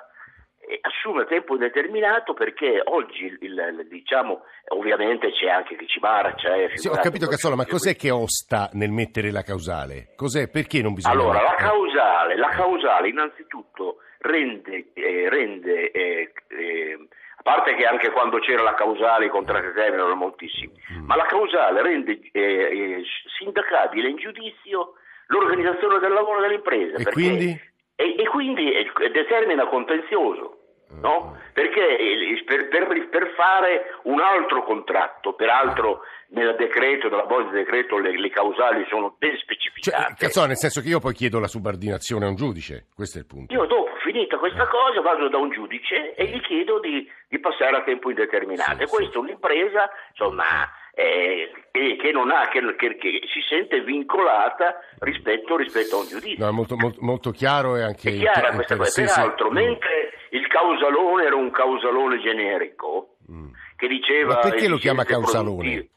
assume 0.81 1.23
a 1.23 1.25
tempo 1.25 1.53
indeterminato 1.53 2.35
perché 2.35 2.81
oggi, 2.83 3.25
il, 3.25 3.37
il, 3.41 3.87
diciamo, 3.89 4.43
ovviamente 4.69 5.31
c'è 5.31 5.49
anche 5.49 5.75
chi 5.75 5.87
ci 5.87 5.99
marcia. 5.99 6.53
Eh, 6.53 6.77
sì, 6.77 6.87
ho 6.87 6.99
capito 7.01 7.25
Cazzola, 7.25 7.55
ma 7.55 7.65
cos'è 7.65 7.95
che 7.95 8.11
osta 8.11 8.69
nel 8.73 8.91
mettere 8.91 9.31
la 9.31 9.41
causale? 9.41 10.13
Cos'è? 10.15 10.47
Perché 10.49 10.83
non 10.83 10.93
bisogna... 10.93 11.15
Allora, 11.15 11.41
la 11.41 11.55
causale, 11.55 12.37
la 12.37 12.49
causale 12.49 13.09
innanzitutto 13.09 13.97
rende, 14.19 14.91
eh, 14.93 15.29
rende 15.29 15.89
eh, 15.89 16.31
eh, 16.49 17.07
a 17.37 17.41
parte 17.41 17.73
che 17.73 17.85
anche 17.85 18.11
quando 18.11 18.37
c'era 18.37 18.61
la 18.61 18.75
causale 18.75 19.25
i 19.25 19.29
contratti 19.29 19.73
termini 19.73 20.01
erano 20.01 20.15
moltissimi, 20.15 20.73
mm. 20.93 21.05
ma 21.05 21.15
la 21.15 21.25
causale 21.25 21.81
rende 21.81 22.19
eh, 22.31 22.41
eh, 22.41 23.03
sindacabile 23.37 24.09
in 24.09 24.17
giudizio 24.17 24.93
l'organizzazione 25.27 25.99
del 25.99 26.13
lavoro 26.13 26.41
dell'impresa. 26.41 26.97
E 26.97 27.05
quindi? 27.11 27.73
E, 27.95 28.15
e 28.17 28.27
quindi 28.27 28.71
determina 29.11 29.67
contenzioso. 29.67 30.59
No? 31.01 31.35
Perché 31.51 31.97
per, 32.45 32.67
per, 32.69 33.09
per, 33.09 33.33
fare 33.35 33.99
un 34.03 34.21
altro 34.21 34.63
contratto, 34.63 35.33
peraltro 35.33 36.01
nel 36.29 36.55
decreto, 36.55 37.09
nella 37.09 37.25
bozza 37.25 37.49
di 37.49 37.57
decreto, 37.57 37.97
le, 37.97 38.17
le, 38.17 38.29
causali 38.29 38.85
sono 38.87 39.15
ben 39.17 39.35
specificate. 39.37 40.13
Cioè, 40.13 40.15
cazzo, 40.15 40.45
nel 40.45 40.57
senso 40.57 40.81
che 40.81 40.87
io 40.87 40.99
poi 40.99 41.13
chiedo 41.13 41.39
la 41.39 41.47
subordinazione 41.47 42.25
a 42.25 42.29
un 42.29 42.35
giudice, 42.35 42.87
questo 42.93 43.17
è 43.17 43.21
il 43.21 43.27
punto. 43.27 43.53
Io 43.53 43.65
dopo, 43.65 43.95
finita 44.03 44.37
questa 44.37 44.67
cosa, 44.67 45.01
vado 45.01 45.27
da 45.27 45.37
un 45.37 45.49
giudice 45.49 46.13
e 46.13 46.27
gli 46.27 46.39
chiedo 46.41 46.79
di, 46.79 47.09
di 47.27 47.39
passare 47.39 47.77
a 47.77 47.83
tempo 47.83 48.09
indeterminato. 48.09 48.77
Sì, 48.77 48.83
e 48.83 48.87
questa 48.87 49.11
sì. 49.11 49.17
è 49.17 49.19
un'impresa, 49.19 49.89
insomma 50.11 50.69
eh, 50.95 51.51
che, 51.71 51.97
che, 51.97 52.09
ha, 52.09 52.47
che, 52.47 52.95
che, 52.95 53.21
si 53.27 53.41
sente 53.47 53.81
vincolata 53.81 54.79
rispetto, 54.99 55.57
rispetto 55.57 55.97
a 55.97 55.99
un 55.99 56.07
giudizio. 56.07 56.43
No, 56.43 56.49
è 56.49 56.53
molto, 56.53 56.77
molto, 56.77 56.99
molto 57.01 57.31
chiaro 57.31 57.75
e 57.75 57.83
anche... 57.83 58.11
È 58.11 58.17
chiara 58.17 58.53
questa 58.53 58.77
cosa, 58.77 59.03
peraltro, 59.03 59.47
sì. 59.49 59.53
mentre 59.53 60.13
il 60.29 60.47
causalone 60.47 61.25
era 61.25 61.35
un 61.35 61.51
causalone 61.51 62.19
generico, 62.21 63.17
mm. 63.29 63.47
che 63.75 63.87
diceva... 63.87 64.35
Ma 64.35 64.39
perché 64.39 64.69
lo 64.69 64.77
chiama 64.77 65.03
causalone? 65.03 65.89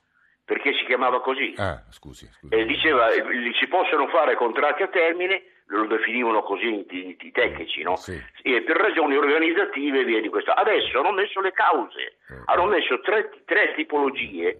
Perché 0.44 0.72
si 0.72 0.84
chiamava 0.87 1.20
così. 1.20 1.54
Ah, 1.58 1.84
scusi. 1.90 2.26
scusi. 2.26 2.54
Eh, 2.54 2.64
diceva, 2.64 3.08
si 3.11 3.66
possono 3.68 4.08
fare 4.08 4.34
contratti 4.34 4.82
a 4.82 4.88
termine, 4.88 5.42
lo 5.66 5.87
definivano 5.87 6.42
così 6.42 6.87
i, 6.88 7.30
tecnici, 7.32 7.82
no? 7.82 7.96
Sì. 7.96 8.18
E 8.42 8.62
per 8.62 8.76
ragioni 8.76 9.14
organizzative 9.16 10.00
e 10.00 10.04
via 10.04 10.20
di 10.22 10.28
questo. 10.28 10.50
Adesso 10.52 10.98
hanno 10.98 11.12
messo 11.12 11.40
le 11.40 11.52
cause, 11.52 12.00
eh. 12.00 12.42
hanno 12.46 12.64
messo 12.64 12.98
tre, 13.00 13.30
tre 13.44 13.74
tipologie 13.74 14.58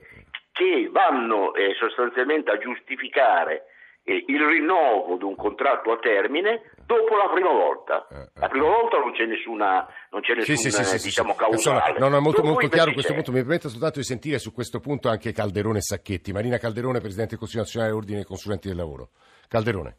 che 0.59 0.89
vanno 0.91 1.55
eh, 1.55 1.75
sostanzialmente 1.79 2.51
a 2.51 2.59
giustificare 2.59 3.67
eh, 4.03 4.25
il 4.27 4.41
rinnovo 4.45 5.17
di 5.17 5.23
un 5.23 5.37
contratto 5.37 5.93
a 5.93 5.99
termine 5.99 6.73
dopo 6.85 7.15
la 7.15 7.29
prima 7.33 7.53
volta. 7.53 8.09
Eh, 8.11 8.41
la 8.41 8.49
prima 8.49 8.67
volta 8.67 8.99
non 8.99 9.13
c'è 9.13 9.25
nessuna, 9.27 9.87
non 10.11 10.21
c'è 10.21 10.35
nessun 10.35 10.57
sì, 10.57 10.71
sì, 10.71 10.85
sì, 10.85 11.05
diciamo, 11.05 11.37
causale. 11.37 11.97
No, 12.01 12.09
no, 12.09 12.17
è 12.17 12.21
molto, 12.21 12.43
molto 12.43 12.67
chiaro 12.67 12.93
questo 12.93 13.15
punto. 13.15 13.31
Mi 13.31 13.39
permetto 13.39 13.69
soltanto 13.69 14.01
di 14.01 14.05
sentire 14.05 14.41
su 14.41 14.53
questo 14.53 14.81
punto 14.81 15.09
anche 15.09 15.33
Calderone 15.33 15.79
e 15.79 15.83
Sacchetti. 15.83 16.33
Marina 16.33 16.59
Calderone, 16.59 16.99
Presidente 16.99 17.31
del 17.31 17.39
Consiglio 17.39 17.63
Nazionale 17.63 17.93
Ordine 17.93 18.17
dei 18.17 18.27
Consulenti 18.27 18.67
del 18.67 18.77
Lavoro. 18.77 19.11
Calderone. 19.47 19.97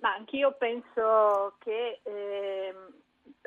Ma 0.00 0.14
anch'io 0.14 0.54
penso 0.56 1.56
che 1.58 1.98
eh, 2.04 2.74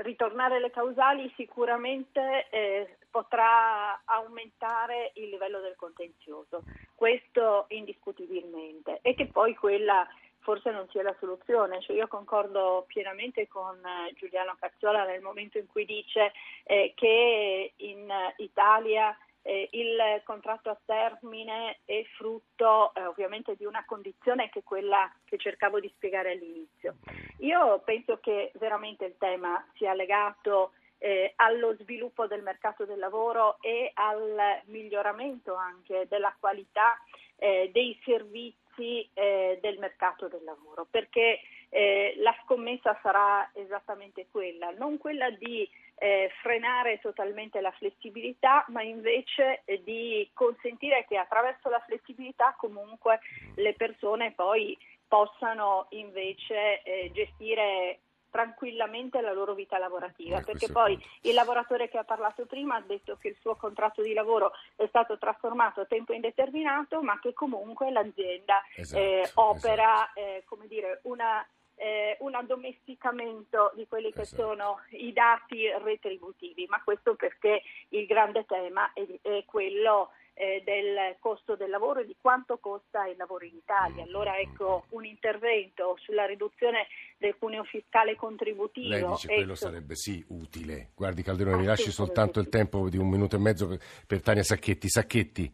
ritornare 0.01 0.55
alle 0.57 0.71
causali 0.71 1.31
sicuramente 1.35 2.47
eh, 2.49 2.97
potrà 3.09 4.01
aumentare 4.05 5.11
il 5.15 5.29
livello 5.29 5.59
del 5.59 5.75
contenzioso, 5.75 6.63
questo 6.95 7.65
indiscutibilmente, 7.69 8.99
e 9.01 9.13
che 9.13 9.27
poi 9.27 9.55
quella 9.55 10.07
forse 10.39 10.71
non 10.71 10.87
sia 10.89 11.03
la 11.03 11.15
soluzione. 11.19 11.81
Cioè 11.81 11.95
io 11.95 12.07
concordo 12.07 12.85
pienamente 12.87 13.47
con 13.47 13.77
eh, 13.77 14.13
Giuliano 14.15 14.55
Cazzola 14.59 15.05
nel 15.05 15.21
momento 15.21 15.57
in 15.57 15.67
cui 15.67 15.85
dice 15.85 16.31
eh, 16.63 16.93
che 16.95 17.73
in 17.77 18.11
Italia 18.37 19.15
eh, 19.43 19.69
il 19.71 20.21
contratto 20.23 20.69
a 20.69 20.79
termine 20.85 21.79
è 21.85 22.03
frutto 22.15 22.93
eh, 22.93 23.05
ovviamente 23.05 23.55
di 23.55 23.65
una 23.65 23.83
condizione 23.85 24.49
che 24.49 24.59
è 24.59 24.63
quella 24.63 25.11
che 25.25 25.37
cercavo 25.37 25.79
di 25.79 25.91
spiegare 25.95 26.31
all'inizio. 26.31 26.97
Io 27.39 27.79
penso 27.83 28.19
che 28.19 28.51
veramente 28.55 29.05
il 29.05 29.17
tema 29.17 29.65
sia 29.75 29.93
legato 29.93 30.73
eh, 30.99 31.33
allo 31.37 31.75
sviluppo 31.79 32.27
del 32.27 32.43
mercato 32.43 32.85
del 32.85 32.99
lavoro 32.99 33.57
e 33.61 33.91
al 33.95 34.61
miglioramento 34.65 35.55
anche 35.55 36.05
della 36.07 36.35
qualità 36.39 36.95
eh, 37.37 37.71
dei 37.73 37.99
servizi 38.05 39.09
eh, 39.13 39.57
del 39.61 39.79
mercato 39.79 40.27
del 40.27 40.43
lavoro, 40.43 40.85
perché 40.89 41.39
eh, 41.71 42.15
la 42.17 42.35
scommessa 42.43 42.99
sarà 43.01 43.49
esattamente 43.53 44.27
quella, 44.29 44.71
non 44.71 44.97
quella 44.97 45.29
di 45.29 45.67
eh, 45.95 46.29
frenare 46.41 46.99
totalmente 46.99 47.61
la 47.61 47.71
flessibilità, 47.71 48.65
ma 48.69 48.81
invece 48.81 49.61
eh, 49.65 49.81
di 49.81 50.29
consentire 50.33 51.05
che 51.07 51.17
attraverso 51.17 51.69
la 51.69 51.79
flessibilità 51.79 52.55
comunque 52.57 53.19
le 53.55 53.73
persone 53.73 54.33
poi 54.33 54.77
possano 55.07 55.87
invece 55.91 56.81
eh, 56.83 57.09
gestire 57.13 57.99
tranquillamente 58.29 59.21
la 59.21 59.33
loro 59.33 59.53
vita 59.53 59.77
lavorativa, 59.77 60.37
ecco, 60.37 60.51
perché 60.51 60.71
poi 60.71 60.97
il 61.21 61.33
lavoratore 61.33 61.89
che 61.89 61.97
ha 61.97 62.03
parlato 62.03 62.45
prima 62.45 62.75
ha 62.75 62.81
detto 62.81 63.17
che 63.17 63.29
il 63.29 63.37
suo 63.39 63.55
contratto 63.55 64.01
di 64.01 64.13
lavoro 64.13 64.53
è 64.75 64.87
stato 64.87 65.17
trasformato 65.17 65.81
a 65.81 65.85
tempo 65.85 66.13
indeterminato, 66.13 67.01
ma 67.01 67.19
che 67.19 67.33
comunque 67.33 67.91
l'azienda 67.91 68.63
esatto, 68.75 69.01
eh, 69.01 69.29
opera 69.35 70.09
esatto. 70.15 70.19
eh, 70.19 70.43
come 70.45 70.67
dire, 70.67 71.01
una 71.03 71.45
eh, 71.81 72.15
un 72.19 72.35
addomesticamento 72.35 73.71
di 73.75 73.87
quelli 73.87 74.13
che 74.13 74.21
esatto. 74.21 74.43
sono 74.43 74.79
i 74.91 75.11
dati 75.11 75.67
retributivi, 75.83 76.67
ma 76.69 76.79
questo 76.83 77.15
perché 77.15 77.63
il 77.89 78.05
grande 78.05 78.45
tema 78.45 78.93
è, 78.93 79.03
è 79.21 79.43
quello 79.45 80.11
eh, 80.35 80.61
del 80.63 81.15
costo 81.19 81.55
del 81.55 81.71
lavoro 81.71 82.01
e 82.01 82.05
di 82.05 82.15
quanto 82.21 82.59
costa 82.59 83.07
il 83.07 83.17
lavoro 83.17 83.45
in 83.45 83.55
Italia. 83.55 84.03
Allora 84.03 84.37
ecco 84.37 84.85
un 84.89 85.05
intervento 85.05 85.97
sulla 86.01 86.25
riduzione 86.25 86.85
del 87.17 87.35
cuneo 87.39 87.63
fiscale 87.63 88.15
contributivo. 88.15 88.87
Lei 88.87 89.07
dice 89.07 89.27
che 89.27 89.33
quello 89.33 89.55
sarebbe 89.55 89.95
sì 89.95 90.23
utile. 90.27 90.91
Guardi 90.95 91.23
Calderone, 91.23 91.57
mi 91.57 91.65
lasci 91.65 91.89
soltanto 91.89 92.39
il 92.39 92.49
tempo 92.49 92.89
di 92.89 92.97
un 92.97 93.09
minuto 93.09 93.37
e 93.37 93.39
mezzo 93.39 93.67
per, 93.67 93.79
per 94.05 94.21
Tania 94.21 94.43
Sacchetti. 94.43 94.87
Sacchetti? 94.87 95.51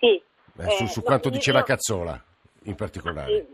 Sì. 0.00 0.22
Eh, 0.58 0.70
su, 0.70 0.86
su, 0.86 1.02
quanto 1.02 1.28
diceva 1.30 1.58
io... 1.58 1.64
Cazzola 1.64 2.24
in 2.66 2.74
particolare. 2.74 3.46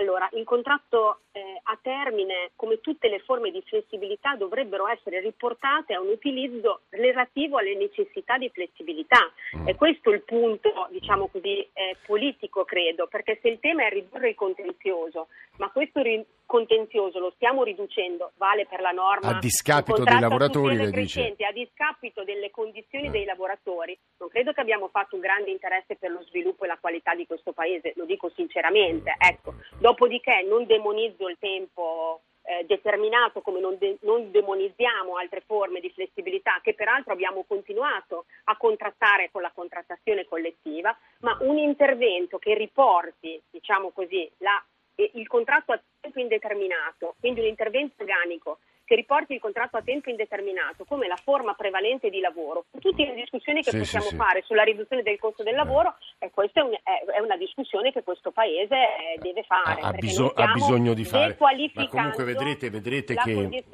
Allora, 0.00 0.28
il 0.34 0.44
contratto 0.44 1.22
eh, 1.32 1.60
a 1.60 1.76
termine, 1.82 2.52
come 2.54 2.80
tutte 2.80 3.08
le 3.08 3.18
forme 3.18 3.50
di 3.50 3.60
flessibilità, 3.66 4.36
dovrebbero 4.36 4.86
essere 4.86 5.18
riportate 5.20 5.92
a 5.92 6.00
un 6.00 6.08
utilizzo 6.08 6.82
relativo 6.90 7.58
alle 7.58 7.74
necessità 7.74 8.38
di 8.38 8.48
flessibilità. 8.48 9.28
Mm. 9.56 9.66
E 9.66 9.74
questo 9.74 10.12
è 10.12 10.14
il 10.14 10.22
punto, 10.22 10.86
diciamo 10.90 11.26
così, 11.26 11.68
eh, 11.72 11.96
politico, 12.06 12.64
credo, 12.64 13.08
perché 13.08 13.40
se 13.42 13.48
il 13.48 13.58
tema 13.58 13.86
è 13.86 13.90
ridurre 13.90 14.28
il 14.28 14.34
contenzioso, 14.36 15.26
ma 15.56 15.68
questo 15.70 16.00
ri- 16.00 16.24
contenzioso 16.48 17.18
lo 17.18 17.30
stiamo 17.36 17.62
riducendo, 17.62 18.32
vale 18.38 18.64
per 18.64 18.80
la 18.80 18.90
norma 18.90 19.36
a 19.36 19.38
discapito 19.38 20.02
dei 20.02 20.18
lavoratori, 20.18 20.76
lei 20.76 20.90
dice. 20.90 21.34
a 21.46 21.52
discapito 21.52 22.24
delle 22.24 22.50
condizioni 22.50 23.08
eh. 23.08 23.10
dei 23.10 23.26
lavoratori. 23.26 23.96
Non 24.16 24.30
credo 24.30 24.52
che 24.52 24.60
abbiamo 24.62 24.88
fatto 24.88 25.14
un 25.14 25.20
grande 25.20 25.50
interesse 25.50 25.96
per 25.96 26.10
lo 26.10 26.22
sviluppo 26.22 26.64
e 26.64 26.68
la 26.68 26.78
qualità 26.80 27.14
di 27.14 27.26
questo 27.26 27.52
paese, 27.52 27.92
lo 27.96 28.06
dico 28.06 28.32
sinceramente. 28.34 29.14
Ecco. 29.18 29.56
Dopodiché 29.78 30.42
non 30.48 30.64
demonizzo 30.64 31.28
il 31.28 31.36
tempo 31.38 32.22
eh, 32.44 32.64
determinato 32.64 33.42
come 33.42 33.60
non, 33.60 33.76
de- 33.76 33.98
non, 34.00 34.30
demonizziamo 34.30 35.16
altre 35.16 35.42
forme 35.44 35.80
di 35.80 35.90
flessibilità 35.90 36.60
che 36.62 36.72
peraltro 36.72 37.12
abbiamo 37.12 37.44
continuato 37.46 38.24
a 38.44 38.56
contrattare 38.56 39.28
con 39.30 39.42
la 39.42 39.52
contrattazione 39.54 40.24
collettiva, 40.24 40.96
ma 41.20 41.36
un 41.42 41.58
intervento 41.58 42.38
che 42.38 42.54
riporti, 42.54 43.38
diciamo 43.50 43.90
così, 43.90 44.30
la, 44.38 44.64
il 45.14 45.26
contratto 45.26 45.72
a 45.72 45.80
tempo 46.00 46.18
indeterminato, 46.18 47.14
quindi 47.20 47.40
un 47.40 47.46
intervento 47.46 48.02
organico 48.02 48.58
che 48.88 48.94
riporti 48.94 49.34
il 49.34 49.40
contratto 49.40 49.76
a 49.76 49.82
tempo 49.82 50.08
indeterminato 50.08 50.86
come 50.86 51.06
la 51.08 51.18
forma 51.22 51.52
prevalente 51.52 52.08
di 52.08 52.20
lavoro, 52.20 52.64
tutte 52.80 53.04
le 53.04 53.14
discussioni 53.14 53.60
che 53.60 53.70
sì, 53.70 53.76
possiamo 53.76 54.06
sì, 54.06 54.16
fare 54.16 54.42
sulla 54.46 54.62
riduzione 54.62 55.02
del 55.02 55.18
costo 55.18 55.42
del 55.42 55.54
lavoro, 55.54 55.94
e 56.18 56.30
questa 56.30 56.60
è, 56.60 56.62
un, 56.62 56.72
è, 56.72 57.20
una 57.20 57.36
discussione 57.36 57.92
che 57.92 58.02
questo 58.02 58.30
Paese 58.30 58.74
eh, 58.74 59.18
deve 59.20 59.42
fare. 59.42 59.82
Ha, 59.82 59.92
biso- 59.92 60.32
ha 60.34 60.52
bisogno 60.52 60.94
di 60.94 61.04
fare. 61.04 61.36
Ma 61.74 61.86
comunque 61.86 62.24
vedrete, 62.24 62.70
vedrete 62.70 63.14
che, 63.14 63.64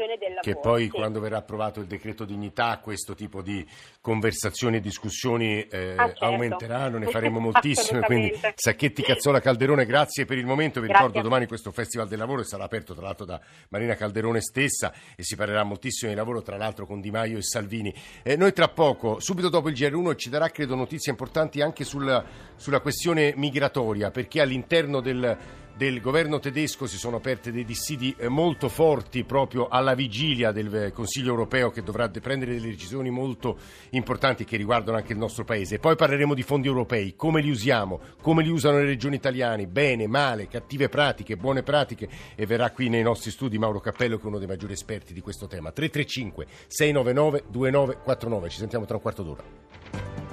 che, 0.40 0.56
poi 0.56 0.84
sì. 0.84 0.90
quando 0.90 1.20
verrà 1.20 1.36
approvato 1.36 1.78
il 1.78 1.86
decreto 1.86 2.24
dignità 2.24 2.80
questo 2.82 3.14
tipo 3.14 3.40
di 3.40 3.64
conversazioni 4.00 4.78
e 4.78 4.80
discussioni 4.80 5.60
eh, 5.60 5.94
ah, 5.96 6.06
certo. 6.06 6.24
aumenteranno, 6.24 6.98
ne 6.98 7.06
faremo 7.14 7.38
moltissime. 7.38 8.00
quindi 8.00 8.32
Sacchetti, 8.56 9.02
Cazzola, 9.02 9.38
Calderone, 9.38 9.86
grazie 9.86 10.24
per 10.24 10.38
il 10.38 10.46
momento. 10.46 10.80
Vi 10.80 10.88
grazie. 10.88 11.06
ricordo 11.06 11.28
domani 11.28 11.46
questo 11.46 11.70
Festival 11.70 12.08
del 12.08 12.18
Lavoro 12.18 12.42
sarà 12.42 12.64
aperto 12.64 12.94
tra 12.94 13.04
l'altro 13.04 13.24
da 13.24 13.40
Marina 13.68 13.94
Calderone 13.94 14.40
stessa 14.40 14.92
e 15.16 15.22
si 15.22 15.36
parlerà 15.36 15.62
moltissimo 15.64 16.10
di 16.10 16.16
lavoro, 16.16 16.42
tra 16.42 16.56
l'altro 16.56 16.86
con 16.86 17.00
Di 17.00 17.10
Maio 17.10 17.38
e 17.38 17.42
Salvini. 17.42 17.94
Eh, 18.22 18.36
noi 18.36 18.52
tra 18.52 18.68
poco, 18.68 19.20
subito 19.20 19.48
dopo 19.48 19.68
il 19.68 19.74
GR1, 19.74 20.16
ci 20.16 20.30
darà 20.30 20.48
credo 20.50 20.74
notizie 20.74 21.10
importanti 21.10 21.60
anche 21.60 21.84
sulla, 21.84 22.24
sulla 22.56 22.80
questione 22.80 23.34
migratoria, 23.36 24.10
perché 24.10 24.40
all'interno 24.40 25.00
del 25.00 25.62
del 25.76 26.00
governo 26.00 26.38
tedesco 26.38 26.86
si 26.86 26.96
sono 26.96 27.16
aperte 27.16 27.50
dei 27.50 27.64
dissidi 27.64 28.14
eh, 28.16 28.28
molto 28.28 28.68
forti 28.68 29.24
proprio 29.24 29.66
alla 29.68 29.94
vigilia 29.94 30.52
del 30.52 30.72
eh, 30.72 30.92
Consiglio 30.92 31.30
europeo 31.30 31.70
che 31.70 31.82
dovrà 31.82 32.08
prendere 32.08 32.54
delle 32.54 32.68
decisioni 32.68 33.10
molto 33.10 33.58
importanti 33.90 34.44
che 34.44 34.56
riguardano 34.56 34.96
anche 34.96 35.12
il 35.12 35.18
nostro 35.18 35.44
paese. 35.44 35.80
Poi 35.80 35.96
parleremo 35.96 36.34
di 36.34 36.42
fondi 36.42 36.68
europei, 36.68 37.16
come 37.16 37.40
li 37.40 37.50
usiamo, 37.50 38.00
come 38.20 38.42
li 38.42 38.50
usano 38.50 38.78
le 38.78 38.84
regioni 38.84 39.16
italiane, 39.16 39.66
bene, 39.66 40.06
male, 40.06 40.46
cattive 40.46 40.88
pratiche, 40.88 41.36
buone 41.36 41.62
pratiche 41.62 42.08
e 42.36 42.46
verrà 42.46 42.70
qui 42.70 42.88
nei 42.88 43.02
nostri 43.02 43.30
studi 43.32 43.58
Mauro 43.58 43.80
Cappello 43.80 44.16
che 44.16 44.24
è 44.24 44.26
uno 44.26 44.38
dei 44.38 44.46
maggiori 44.46 44.74
esperti 44.74 45.12
di 45.12 45.20
questo 45.20 45.46
tema. 45.46 45.72
335 45.72 46.46
699 46.68 47.44
2949, 47.50 48.48
ci 48.48 48.58
sentiamo 48.58 48.84
tra 48.84 48.96
un 48.96 49.02
quarto 49.02 49.22
d'ora. 49.22 50.23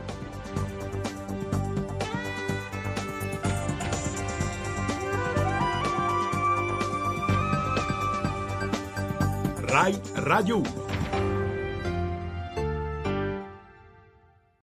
Rai 9.72 9.98
Radio 10.16 10.58
1. 10.58 10.91